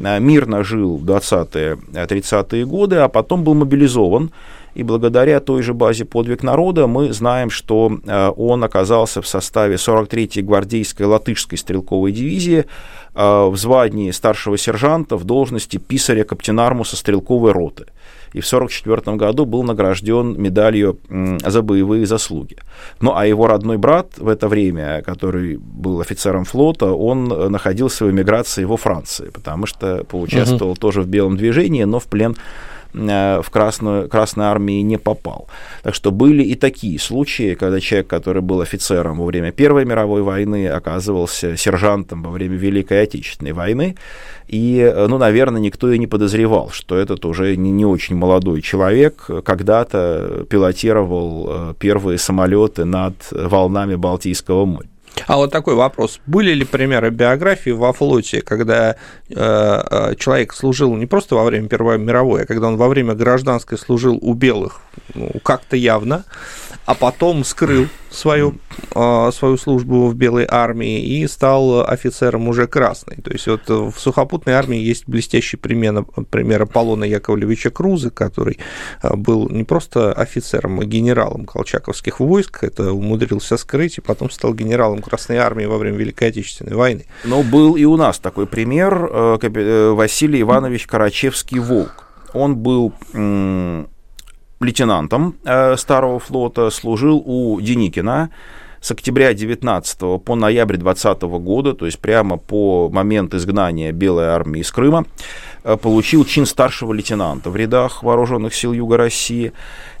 [0.00, 4.30] Э, мирно жил 20-е, 30-е годы, а потом был мобилизован.
[4.76, 9.76] И благодаря той же базе «Подвиг народа» мы знаем, что э, он оказался в составе
[9.76, 12.66] 43-й гвардейской латышской стрелковой дивизии
[13.14, 17.86] э, в звании старшего сержанта в должности писаря каптенармуса стрелковой роты
[18.34, 20.98] и в 1944 году был награжден медалью
[21.42, 22.58] за боевые заслуги.
[23.00, 28.10] Ну а его родной брат в это время, который был офицером флота, он находился в
[28.10, 30.80] эмиграции во Франции, потому что поучаствовал угу.
[30.80, 35.48] тоже в белом движении, но в плен Э, в Красную, Красной армии не попал.
[35.82, 40.22] Так что были и такие случаи, когда человек, который был офицером во время Первой мировой
[40.22, 43.96] войны, оказывался сержантом во время Великой Отечественной войны.
[44.48, 48.62] И, э, ну, наверное, никто и не подозревал, что этот уже не, не очень молодой
[48.62, 54.88] человек когда-то пилотировал э, первые самолеты над волнами Балтийского моря.
[55.26, 56.20] А вот такой вопрос.
[56.26, 58.94] Были ли примеры биографии во флоте, когда э,
[59.30, 63.78] э, человек служил не просто во время Первой мировой, а когда он во время гражданской
[63.78, 64.80] служил у белых,
[65.14, 66.24] ну, как-то явно,
[66.86, 68.54] а потом скрыл свою,
[68.94, 73.16] а, свою службу в Белой армии и стал офицером уже красной.
[73.16, 78.58] То есть вот в сухопутной армии есть блестящий пример, пример Аполлона Яковлевича Крузы, который
[79.02, 84.54] а, был не просто офицером, а генералом колчаковских войск, это умудрился скрыть, и потом стал
[84.54, 87.06] генералом Красной армии во время Великой Отечественной войны.
[87.24, 92.04] Но был и у нас такой пример, э, э, Василий Иванович Карачевский-Волк.
[92.32, 92.92] Он был
[94.60, 98.30] лейтенантом э, Старого флота, служил у Деникина
[98.80, 104.60] с октября 19 по ноябрь 20 года, то есть прямо по момент изгнания Белой армии
[104.60, 105.06] из Крыма,
[105.64, 109.52] э, получил чин старшего лейтенанта в рядах вооруженных сил Юга России.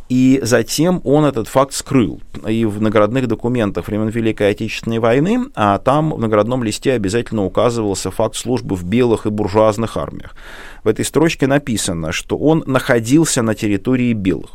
[0.08, 2.20] И затем он этот факт скрыл.
[2.46, 8.10] И в наградных документах времен Великой Отечественной войны, а там в наградном листе обязательно указывался
[8.10, 10.36] факт службы в белых и буржуазных армиях.
[10.84, 14.50] В этой строчке написано, что он находился на территории белых.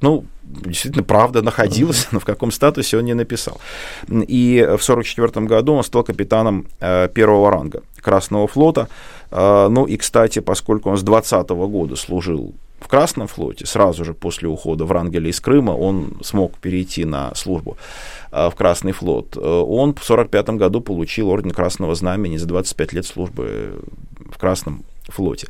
[0.00, 3.60] Ну, действительно, правда, находился, но в каком статусе он не написал.
[4.08, 8.88] И в 1944 году он стал капитаном э, первого ранга Красного флота.
[9.30, 14.14] Э, ну и, кстати, поскольку он с 20 года служил в Красном флоте, сразу же
[14.14, 17.76] после ухода Врангеля из Крыма, он смог перейти на службу
[18.32, 19.36] э, в Красный флот.
[19.36, 23.80] Э, он в 1945 году получил орден Красного Знамени за 25 лет службы
[24.18, 25.48] в Красном флоте.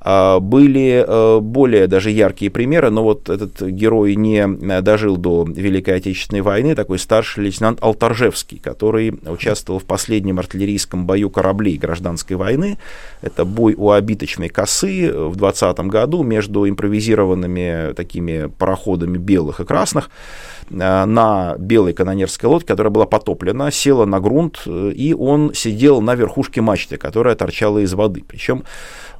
[0.00, 4.46] А, были э, более даже яркие примеры, но вот этот герой не
[4.80, 11.30] дожил до Великой Отечественной войны, такой старший лейтенант Алтаржевский, который участвовал в последнем артиллерийском бою
[11.30, 12.78] кораблей гражданской войны.
[13.22, 20.06] Это бой у обиточной косы в 20 году между импровизированными такими пароходами белых и красных
[20.06, 26.00] э, на белой канонерской лодке, которая была потоплена, села на грунт, э, и он сидел
[26.00, 28.24] на верхушке мачты, которая торчала из воды.
[28.26, 28.64] Причем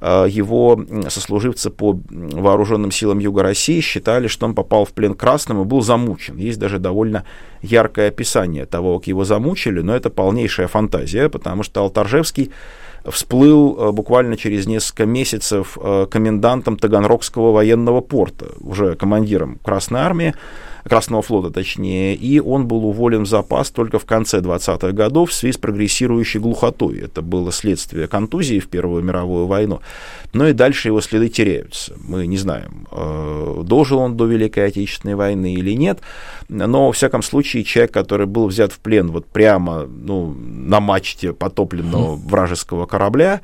[0.06, 0.78] Э, его
[1.08, 5.80] сослуживцы по вооруженным силам Юга России считали, что он попал в плен красным и был
[5.80, 6.36] замучен.
[6.36, 7.24] Есть даже довольно
[7.62, 12.50] яркое описание того, как его замучили, но это полнейшая фантазия, потому что Алтаржевский
[13.06, 20.34] всплыл э, буквально через несколько месяцев э, комендантом Таганрогского военного порта, уже командиром Красной Армии,
[20.88, 25.32] Красного флота точнее, и он был уволен в запас только в конце 20-х годов в
[25.32, 26.98] связи с прогрессирующей глухотой.
[26.98, 29.80] Это было следствие контузии в Первую мировую войну.
[30.34, 31.94] Но и дальше его следы теряются.
[32.06, 36.00] Мы не знаем, э, дожил он до Великой Отечественной войны или нет,
[36.48, 41.32] но, во всяком случае, человек, который был взят в плен вот прямо ну, на мачте
[41.32, 43.40] потопленного вражеского корабля,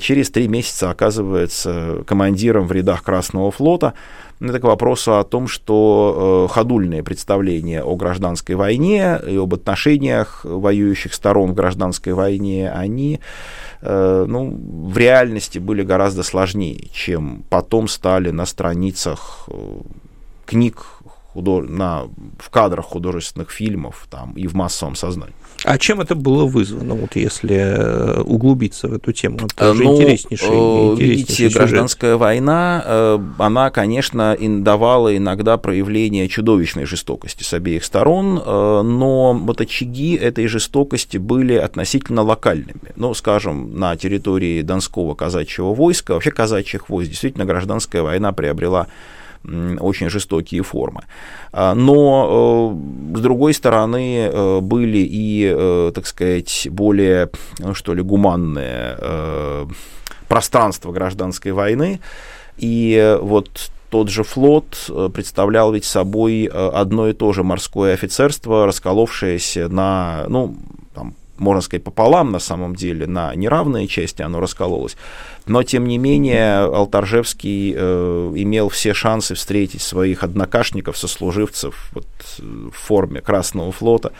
[0.00, 3.94] через три месяца оказывается командиром в рядах Красного флота,
[4.40, 10.44] это к вопросу о том, что э, ходульные представления о гражданской войне и об отношениях
[10.44, 13.20] воюющих сторон в гражданской войне, они
[13.82, 14.58] э, ну,
[14.88, 19.80] в реальности были гораздо сложнее, чем потом стали на страницах э,
[20.46, 20.86] книг,
[21.34, 21.60] худо...
[21.60, 22.04] на...
[22.38, 25.34] в кадрах художественных фильмов там, и в массовом сознании.
[25.64, 29.38] А чем это было вызвано, вот если э, углубиться в эту тему?
[29.56, 31.52] Это же ну, интереснейший, интереснейший Видите, сюжет.
[31.54, 40.14] гражданская война, она, конечно, давала иногда проявление чудовищной жестокости с обеих сторон, но вот очаги
[40.14, 42.92] этой жестокости были относительно локальными.
[42.96, 48.86] Ну, скажем, на территории Донского казачьего войска, вообще казачьих войск, действительно гражданская война приобрела
[49.44, 51.02] очень жестокие формы.
[51.52, 52.76] А, но,
[53.12, 58.96] э, с другой стороны, э, были и, э, так сказать, более, ну, что ли, гуманные
[60.28, 62.00] пространства гражданской войны.
[62.56, 69.68] И вот тот же флот представлял ведь собой одно и то же морское офицерство, расколовшееся
[69.68, 70.54] на, ну,
[71.40, 74.96] можно сказать, пополам на самом деле, на неравные части оно раскололось.
[75.46, 82.06] Но, тем не менее, Алтаржевский э, имел все шансы встретить своих однокашников, сослуживцев вот,
[82.38, 84.12] в форме Красного флота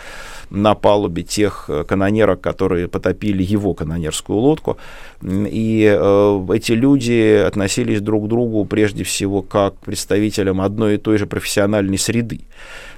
[0.48, 4.78] на палубе тех э, канонерок, которые потопили его канонерскую лодку.
[5.22, 10.98] И э, эти люди относились друг к другу прежде всего как к представителям одной и
[10.98, 12.40] той же профессиональной среды.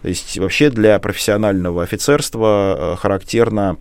[0.03, 3.79] То есть вообще для профессионального офицерства э, характерно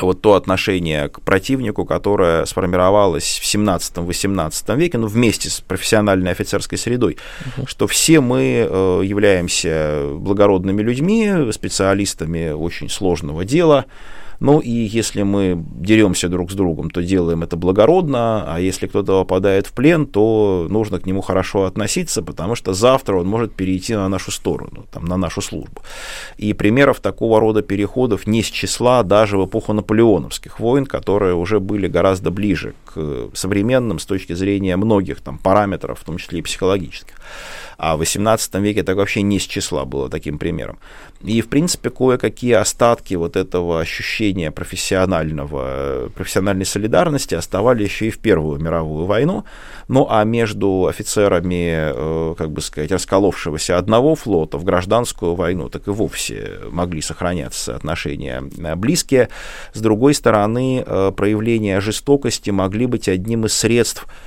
[0.00, 6.78] вот то отношение к противнику, которое сформировалось в 17-18 веке, ну, вместе с профессиональной офицерской
[6.78, 7.68] средой, uh-huh.
[7.68, 13.86] что все мы э, являемся благородными людьми, специалистами очень сложного дела,
[14.40, 19.20] ну и если мы деремся друг с другом, то делаем это благородно, а если кто-то
[19.20, 23.94] попадает в плен, то нужно к нему хорошо относиться, потому что завтра он может перейти
[23.94, 25.82] на нашу сторону, там, на нашу службу.
[26.38, 31.60] И примеров такого рода переходов не с числа даже в эпоху наполеоновских войн, которые уже
[31.60, 36.42] были гораздо ближе к современным с точки зрения многих там, параметров, в том числе и
[36.42, 37.14] психологических.
[37.82, 40.78] А в XVIII веке так вообще не с числа было таким примером.
[41.22, 48.18] И, в принципе, кое-какие остатки вот этого ощущения профессионального, профессиональной солидарности оставали еще и в
[48.18, 49.44] Первую мировую войну.
[49.88, 55.88] Ну, а между офицерами, э, как бы сказать, расколовшегося одного флота в гражданскую войну, так
[55.88, 59.30] и вовсе могли сохраняться отношения э, близкие.
[59.72, 64.20] С другой стороны, э, проявления жестокости могли быть одним из средств Э,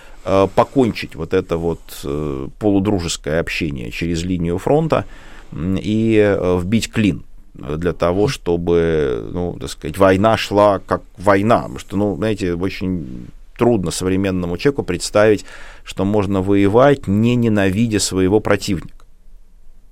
[0.56, 5.06] покончить вот это вот э, полудружеское общение через линию фронта
[5.54, 11.62] и э, вбить клин для того, чтобы, ну, так сказать, война шла как война.
[11.64, 15.46] Потому что, ну, знаете, очень трудно современному человеку представить,
[15.84, 19.06] что можно воевать, не ненавидя своего противника.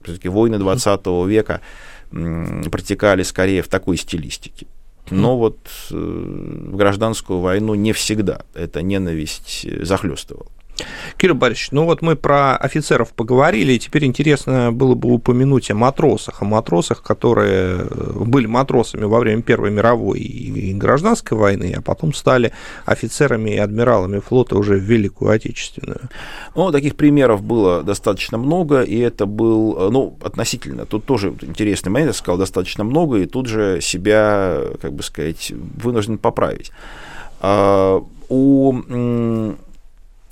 [0.04, 1.62] Все-таки войны 20 века
[2.10, 4.66] протекали скорее в такой стилистике.
[5.10, 5.58] Но вот
[5.92, 10.48] э, в гражданскую войну не всегда эта ненависть э, захлестывала.
[11.18, 15.76] Кирилл Борисович, ну вот мы про офицеров поговорили, и теперь интересно было бы упомянуть о
[15.76, 21.82] матросах, о матросах, которые э, были матросами во время Первой мировой и гражданской войны, а
[21.82, 22.52] потом стали
[22.86, 26.10] офицерами и адмиралами флота уже в Великую Отечественную.
[26.56, 31.90] Ну, таких примеров было достаточно много, и это был, э, ну, относительно, тут тоже интересный
[31.90, 36.72] момент, я сказал, достаточно много, и тут же себя, как бы сказать, вынужден поправить.
[37.40, 38.74] А, у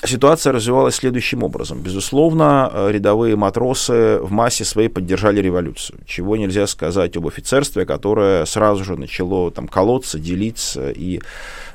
[0.05, 1.81] Ситуация развивалась следующим образом.
[1.81, 8.45] Безусловно, э, рядовые матросы в массе своей поддержали революцию, чего нельзя сказать об офицерстве, которое
[8.45, 11.19] сразу же начало там, колоться, делиться и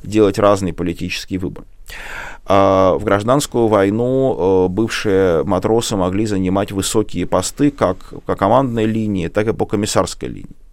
[0.02, 1.66] делать разные политические выборы.
[2.46, 9.28] А в гражданскую войну э, бывшие матросы могли занимать высокие посты как по командной линии,
[9.28, 10.63] так и по комиссарской линии.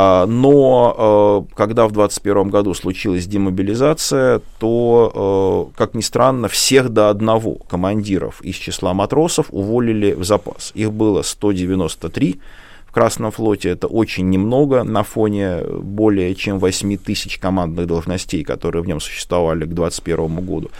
[0.00, 6.90] А, но э, когда в 2021 году случилась демобилизация, то, э, как ни странно, всех
[6.90, 10.70] до одного командиров из числа матросов уволили в запас.
[10.76, 12.38] Их было 193
[12.86, 13.70] в Красном флоте.
[13.70, 19.64] Это очень немного на фоне более чем 8 тысяч командных должностей, которые в нем существовали
[19.64, 20.70] к 2021 году.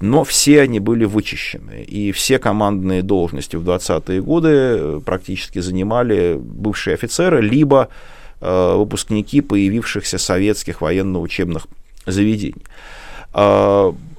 [0.00, 1.82] Но все они были вычищены.
[1.82, 10.18] И все командные должности в 20-е годы практически занимали бывшие офицеры, либо Э, выпускники появившихся
[10.18, 11.66] советских военно-учебных
[12.06, 12.64] заведений.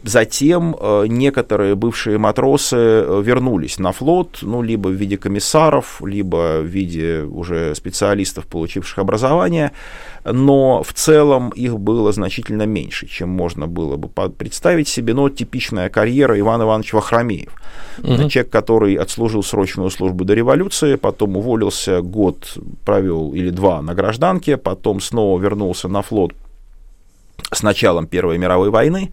[0.04, 6.62] Э, затем э, некоторые бывшие матросы вернулись на флот, ну, либо в виде комиссаров, либо
[6.62, 9.72] в виде уже специалистов, получивших образование,
[10.24, 15.14] но в целом их было значительно меньше, чем можно было бы представить себе.
[15.14, 17.54] Но типичная карьера Ивана Ивановича Вахромеев.
[18.00, 18.30] Угу.
[18.30, 24.58] Человек, который отслужил срочную службу до революции, потом уволился, год провел или два на гражданке,
[24.58, 26.34] потом снова вернулся на флот
[27.52, 29.12] с началом Первой мировой войны,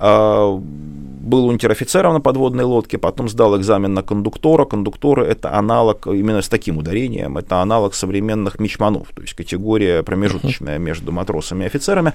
[0.00, 4.64] был унтер-офицером на подводной лодке, потом сдал экзамен на кондуктора.
[4.64, 10.78] Кондукторы— это аналог, именно с таким ударением, это аналог современных мичманов, то есть категория промежуточная
[10.78, 12.12] между матросами и офицерами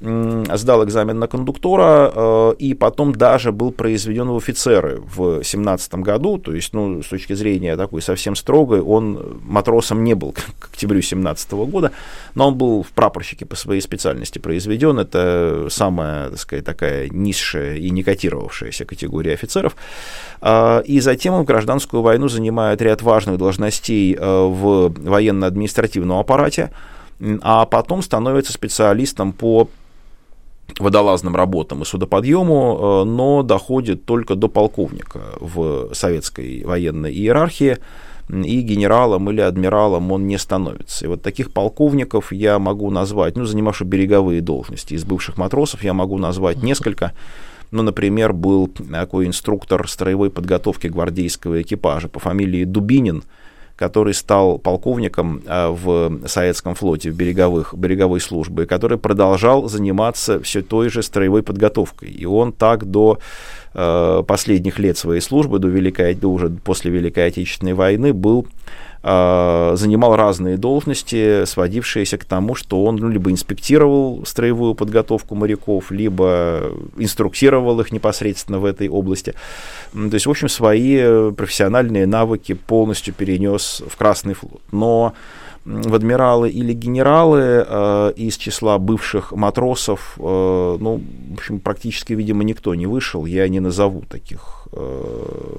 [0.00, 6.36] сдал экзамен на кондуктора э, и потом даже был произведен в офицеры в 17 году,
[6.36, 11.00] то есть, ну, с точки зрения такой совсем строгой, он матросом не был к октябрю
[11.00, 11.92] 17 года,
[12.34, 17.76] но он был в прапорщике по своей специальности произведен, это самая, так сказать, такая низшая
[17.76, 19.76] и не котировавшаяся категория офицеров,
[20.42, 26.70] а, и затем он в гражданскую войну занимает ряд важных должностей э, в военно-административном аппарате,
[27.40, 29.70] а потом становится специалистом по
[30.78, 37.78] водолазным работам и судоподъему, э, но доходит только до полковника в советской военной иерархии,
[38.28, 41.04] и генералом или адмиралом он не становится.
[41.04, 45.94] И вот таких полковников я могу назвать, ну, занимавших береговые должности из бывших матросов, я
[45.94, 47.12] могу назвать несколько.
[47.70, 53.22] Ну, например, был такой инструктор строевой подготовки гвардейского экипажа по фамилии Дубинин,
[53.76, 60.40] который стал полковником а, в советском флоте, в береговых, береговой службе, и который продолжал заниматься
[60.40, 62.08] все той же строевой подготовкой.
[62.08, 63.18] И он так до
[63.74, 68.46] э, последних лет своей службы, до, Великой, до уже после Великой Отечественной войны, был
[69.06, 76.72] занимал разные должности, сводившиеся к тому, что он ну, либо инспектировал строевую подготовку моряков, либо
[76.96, 79.34] инструктировал их непосредственно в этой области.
[79.92, 84.60] То есть, в общем, свои профессиональные навыки полностью перенес в Красный флот.
[84.72, 85.14] Но
[85.66, 92.44] в адмиралы или генералы э, из числа бывших матросов, э, ну, в общем, практически, видимо,
[92.44, 95.58] никто не вышел, я не назову таких э,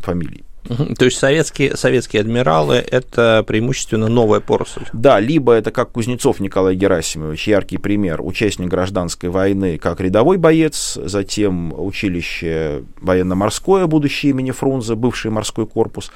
[0.00, 0.42] фамилий.
[0.68, 4.84] То есть советские, советские адмиралы– это преимущественно новая поросль?
[4.92, 10.98] Да, либо это как Кузнецов Николай Герасимович, яркий пример, участник гражданской войны как рядовой боец,
[11.02, 16.12] затем училище военно-морское, будущее имени Фрунзе, бывший морской корпус,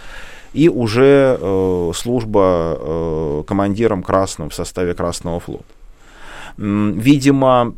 [0.53, 5.65] и уже э, служба э, командиром Красного в составе Красного флота.
[6.57, 7.75] Видимо,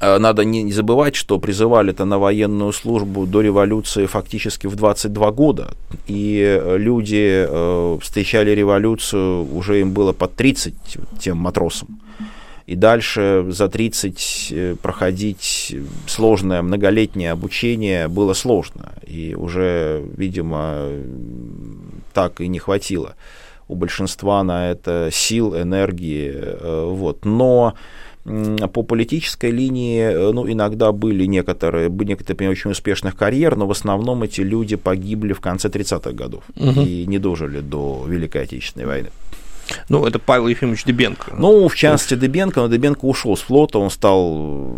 [0.00, 5.74] надо не забывать, что призывали-то на военную службу до революции фактически в 22 года.
[6.06, 10.74] И люди э, встречали революцию, уже им было под 30
[11.18, 12.00] тем матросам.
[12.66, 15.76] И дальше за 30 э, проходить
[16.06, 18.92] сложное многолетнее обучение было сложно.
[19.06, 20.88] И уже, видимо,
[22.14, 23.14] так и не хватило
[23.68, 26.34] у большинства на это сил, энергии.
[26.86, 27.24] Вот.
[27.24, 27.74] Но
[28.24, 34.22] по политической линии, э, ну, иногда были некоторые, некоторые очень успешных карьер, но в основном
[34.22, 36.80] эти люди погибли в конце 30-х годов угу.
[36.82, 39.10] и не дожили до Великой Отечественной войны.
[39.88, 41.32] Ну, это Павел Ефимович Дебенко.
[41.36, 44.76] Ну, в частности, Дебенко, но Дебенко ушел с флота, он стал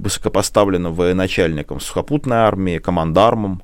[0.00, 3.62] высокопоставленным военачальником сухопутной армии, командармом.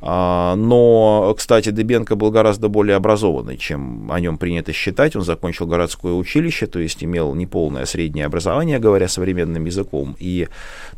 [0.00, 5.16] А, но, кстати, Дебенко был гораздо более образованный, чем о нем принято считать.
[5.16, 10.48] Он закончил городское училище, то есть имел неполное среднее образование, говоря современным языком, и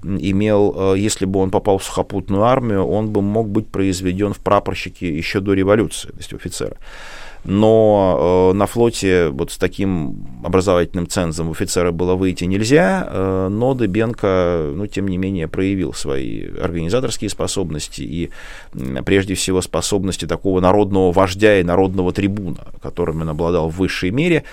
[0.05, 4.39] имел, э, если бы он попал в сухопутную армию, он бы мог быть произведен в
[4.39, 6.77] прапорщике еще до революции, то есть офицера
[7.45, 13.49] но э, на флоте вот с таким образовательным цензом в офицера было выйти нельзя, э,
[13.51, 18.31] но Дыбенко, ну, тем не менее, проявил свои организаторские способности и,
[19.05, 24.45] прежде всего, способности такого народного вождя и народного трибуна, которым он обладал в высшей мере,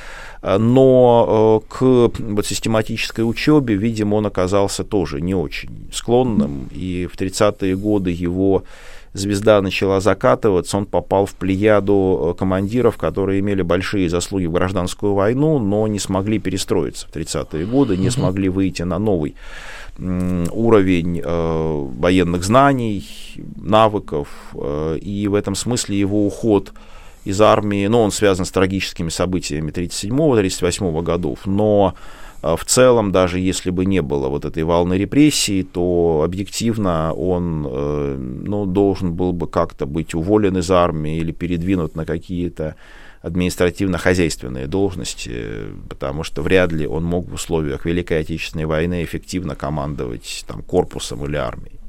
[0.41, 7.17] но э, к вот, систематической учебе, видимо, он оказался тоже не очень склонным, и в
[7.19, 8.63] 30-е годы его
[9.13, 15.13] звезда начала закатываться, он попал в плеяду э, командиров, которые имели большие заслуги в гражданскую
[15.13, 19.35] войну, но не смогли перестроиться в 30-е годы, не смогли выйти на новый
[19.99, 23.03] уровень э, военных знаний,
[23.55, 26.71] навыков, э, и в этом смысле его уход
[27.25, 31.95] из армии, ну, он связан с трагическими событиями 37-38 годов, но
[32.41, 38.15] в целом, даже если бы не было вот этой волны репрессий, то объективно он э,
[38.17, 42.75] ну, должен был бы как-то быть уволен из армии или передвинут на какие-то
[43.21, 45.45] административно-хозяйственные должности,
[45.89, 51.25] потому что вряд ли он мог в условиях Великой Отечественной войны эффективно командовать там, корпусом
[51.25, 51.79] или армией.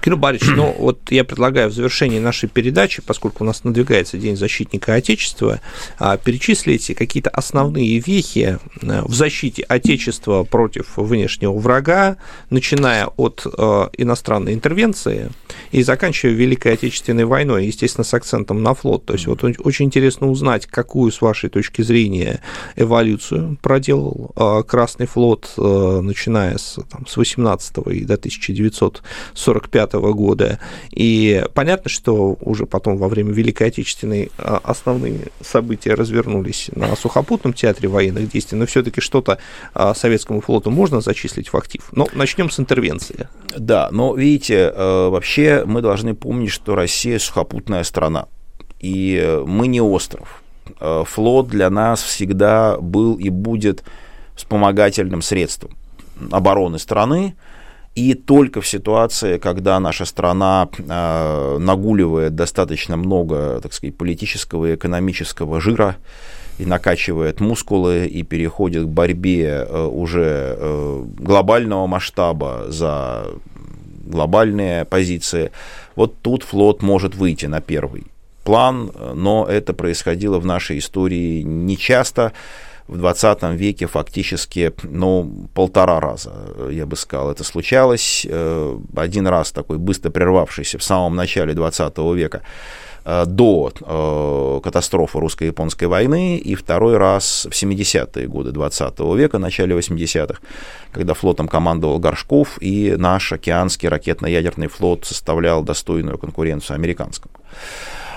[0.00, 4.36] Кирилл Борисович, ну вот я предлагаю в завершении нашей передачи, поскольку у нас надвигается День
[4.36, 5.60] защитника Отечества,
[5.98, 12.16] а, перечислить какие-то основные вехи э, в защите Отечества против внешнего врага,
[12.50, 15.30] начиная от э, иностранной интервенции
[15.72, 19.04] и заканчивая Великой Отечественной войной, естественно, с акцентом на флот.
[19.06, 22.40] То есть вот очень интересно узнать, какую, с вашей точки зрения,
[22.76, 30.58] эволюцию проделал э, Красный флот, начиная с, там, с 18 и до 1945 года.
[30.90, 37.52] И понятно, что уже потом во время Великой Отечественной а, основные события развернулись на сухопутном
[37.52, 39.38] театре военных действий, но все-таки что-то
[39.74, 41.86] а, советскому флоту можно зачислить в актив.
[41.92, 43.28] Но начнем с интервенции.
[43.56, 48.26] Да, но видите, э, вообще мы должны помнить, что Россия сухопутная страна,
[48.80, 50.42] и мы не остров.
[50.80, 53.84] Э, флот для нас всегда был и будет
[54.34, 55.76] вспомогательным средством
[56.30, 57.34] обороны страны,
[57.96, 64.74] и только в ситуации, когда наша страна э, нагуливает достаточно много, так сказать, политического и
[64.74, 65.96] экономического жира,
[66.58, 73.28] и накачивает мускулы, и переходит к борьбе э, уже э, глобального масштаба за
[74.04, 75.50] глобальные позиции,
[75.96, 78.04] вот тут флот может выйти на первый
[78.44, 82.30] план, но это происходило в нашей истории нечасто.
[82.30, 82.32] часто
[82.88, 86.32] в 20 веке фактически, ну, полтора раза,
[86.70, 88.26] я бы сказал, это случалось.
[88.28, 92.42] Э, один раз такой быстро прервавшийся в самом начале 20 века
[93.04, 99.76] э, до э, катастрофы русско-японской войны, и второй раз в 70-е годы 20 века, начале
[99.76, 100.40] 80-х,
[100.92, 107.34] когда флотом командовал Горшков, и наш океанский ракетно-ядерный флот составлял достойную конкуренцию американскому.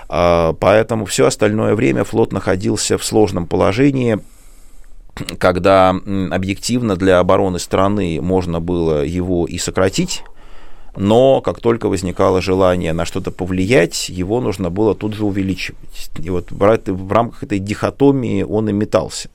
[0.07, 4.17] Поэтому все остальное время флот находился в сложном положении,
[5.37, 10.23] когда объективно для обороны страны можно было его и сократить,
[10.95, 16.11] но как только возникало желание на что-то повлиять, его нужно было тут же увеличивать.
[16.17, 19.29] И вот в рамках этой дихотомии он и метался.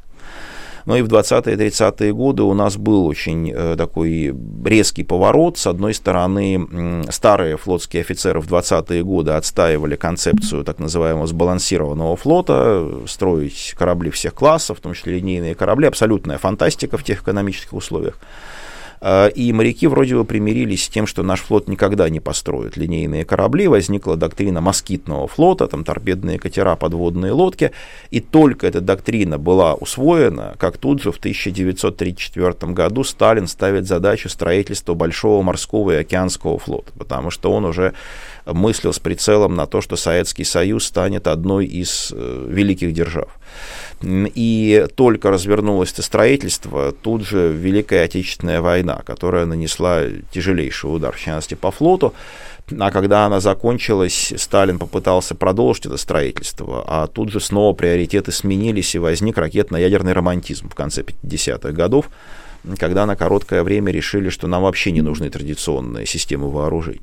[0.87, 5.59] Но и в 20-30-е годы у нас был очень э, такой резкий поворот.
[5.59, 12.89] С одной стороны, старые флотские офицеры в 20-е годы отстаивали концепцию так называемого сбалансированного флота,
[13.07, 18.19] строить корабли всех классов, в том числе линейные корабли, абсолютная фантастика в тех экономических условиях.
[19.01, 23.25] А, и моряки вроде бы примирились с тем, что наш флот никогда не построит линейные
[23.25, 23.69] корабли.
[23.69, 27.73] Возникла доктрина москитного флота, там торпедные катера, подводные лодки.
[28.11, 34.29] И только эта доктрина была усвоена, как тут же в 1934 году Сталин ставит задачу
[34.29, 37.95] строительства большого морского и океанского флота, потому что он уже
[38.47, 43.29] мыслил с прицелом на то, что Советский Союз станет одной из э, великих держав.
[44.03, 50.03] И только развернулось это строительство, тут же Великая Отечественная война, которая нанесла
[50.33, 52.13] тяжелейший удар, в частности, по флоту.
[52.79, 58.95] А когда она закончилась, Сталин попытался продолжить это строительство, а тут же снова приоритеты сменились,
[58.95, 62.09] и возник ракетно-ядерный романтизм в конце 50-х годов,
[62.79, 67.01] когда на короткое время решили, что нам вообще не нужны традиционные системы вооружений.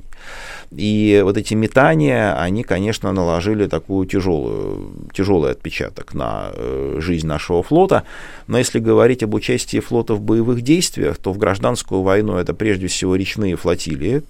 [0.70, 7.62] И вот эти метания, они, конечно, наложили такую тяжелую, тяжелый отпечаток на э, жизнь нашего
[7.62, 8.04] флота.
[8.46, 12.86] Но если говорить об участии флота в боевых действиях, то в гражданскую войну это прежде
[12.86, 14.22] всего речные флотилии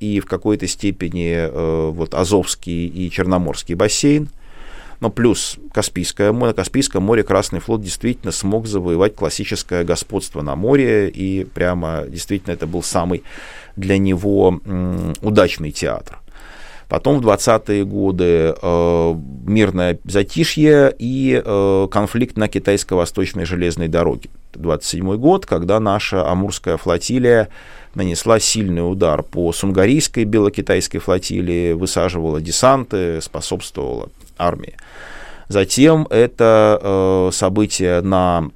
[0.00, 4.28] и в какой-то степени э, вот Азовский и Черноморский бассейн–
[5.04, 6.52] но плюс Каспийское море.
[6.52, 12.54] На Каспийском море Красный флот действительно смог завоевать классическое господство на море, и прямо действительно
[12.54, 13.22] это был самый
[13.76, 14.60] для него
[15.20, 16.20] удачный театр.
[16.88, 19.14] Потом в 20-е годы э,
[19.46, 24.30] мирное затишье и э, конфликт на китайско-восточной железной дороге.
[24.54, 27.50] 27 год, когда наша Амурская флотилия
[27.94, 34.76] нанесла сильный удар по Сунгарийской белокитайской флотилии, высаживала десанты, способствовала армии.
[35.48, 38.50] Затем это э, событие на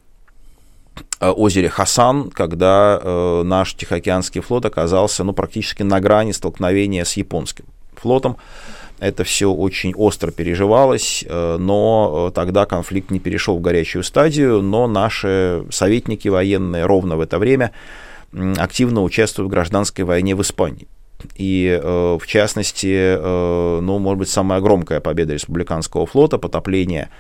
[1.21, 7.15] э, озере Хасан, когда э, наш Тихоокеанский флот оказался ну, практически на грани столкновения с
[7.17, 8.37] японским флотом.
[9.01, 14.89] Это все очень остро переживалось, э, но тогда конфликт не перешел в горячую стадию, но
[14.89, 17.73] наши советники военные ровно в это время
[18.57, 20.89] активно участвуют в гражданской войне в Испании.
[21.37, 27.11] И, э, в частности, э, ну, может быть, самая громкая победа республиканского флота, потопление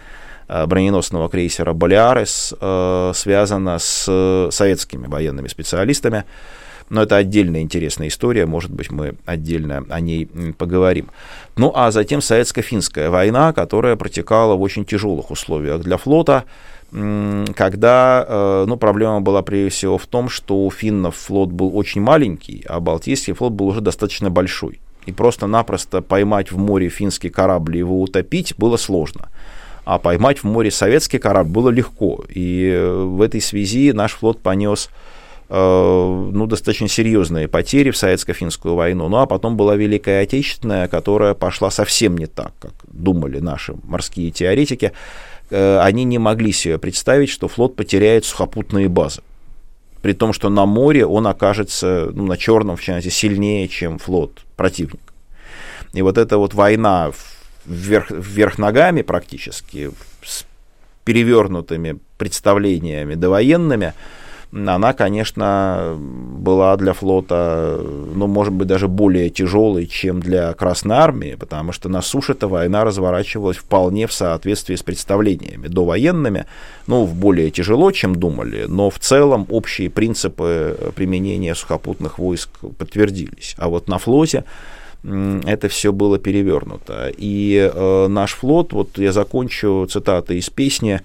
[0.49, 2.55] э, броненосного крейсера «Болиарес»
[3.18, 6.24] связана с советскими военными специалистами.
[6.90, 10.26] Но это отдельная интересная история, может быть, мы отдельно о ней
[10.57, 11.11] поговорим.
[11.57, 16.44] Ну, а затем советско-финская война, которая протекала в очень тяжелых условиях для флота,
[16.91, 22.01] когда э, ну, проблема была прежде всего в том, что у финнов флот был очень
[22.01, 24.80] маленький, а Балтийский флот был уже достаточно большой.
[25.05, 29.28] И просто-напросто поймать в море финский корабль и его утопить было сложно.
[29.84, 32.24] А поймать в море советский корабль было легко.
[32.28, 34.89] И э, в этой связи наш флот понес
[35.49, 39.09] э, ну, достаточно серьезные потери в советско-финскую войну.
[39.09, 44.30] Ну, а потом была Великая Отечественная, которая пошла совсем не так, как думали наши морские
[44.30, 44.93] теоретики.
[45.51, 49.22] Э, они не могли себе представить, что флот потеряет сухопутные базы.
[50.03, 54.44] При том, что на море он окажется, ну, на черном, в частности, сильнее, чем флот
[54.57, 55.12] противника.
[55.92, 57.11] И вот эта вот война
[57.64, 59.90] вверх, вверх ногами практически,
[60.22, 60.44] с
[61.05, 63.94] перевернутыми представлениями довоенными,
[64.53, 67.80] она, конечно, была для флота,
[68.14, 72.49] ну, может быть, даже более тяжелой, чем для Красной Армии, потому что на суше эта
[72.49, 76.46] война разворачивалась вполне в соответствии с представлениями довоенными,
[76.86, 83.55] ну, в более тяжело, чем думали, но в целом общие принципы применения сухопутных войск подтвердились.
[83.59, 84.44] А вот на флоте
[85.05, 87.12] это все было перевернуто.
[87.16, 91.03] И э, наш флот, вот я закончу цитатой из песни,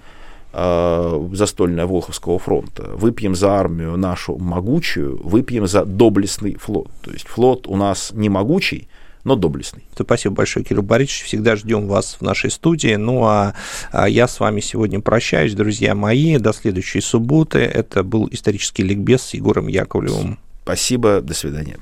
[0.54, 2.90] э, застольная Волховского фронта.
[2.94, 6.88] Выпьем за армию нашу могучую, выпьем за доблестный флот.
[7.02, 8.88] То есть флот у нас не могучий,
[9.24, 9.84] но доблестный.
[9.98, 11.24] Спасибо большое, Кирилл Борисович.
[11.24, 12.94] Всегда ждем вас в нашей студии.
[12.94, 13.54] Ну а,
[13.90, 16.36] а я с вами сегодня прощаюсь, друзья мои.
[16.36, 17.58] До следующей субботы.
[17.58, 20.38] Это был исторический ликбез с Егором Яковлевым.
[20.62, 21.20] Спасибо.
[21.20, 21.78] До свидания.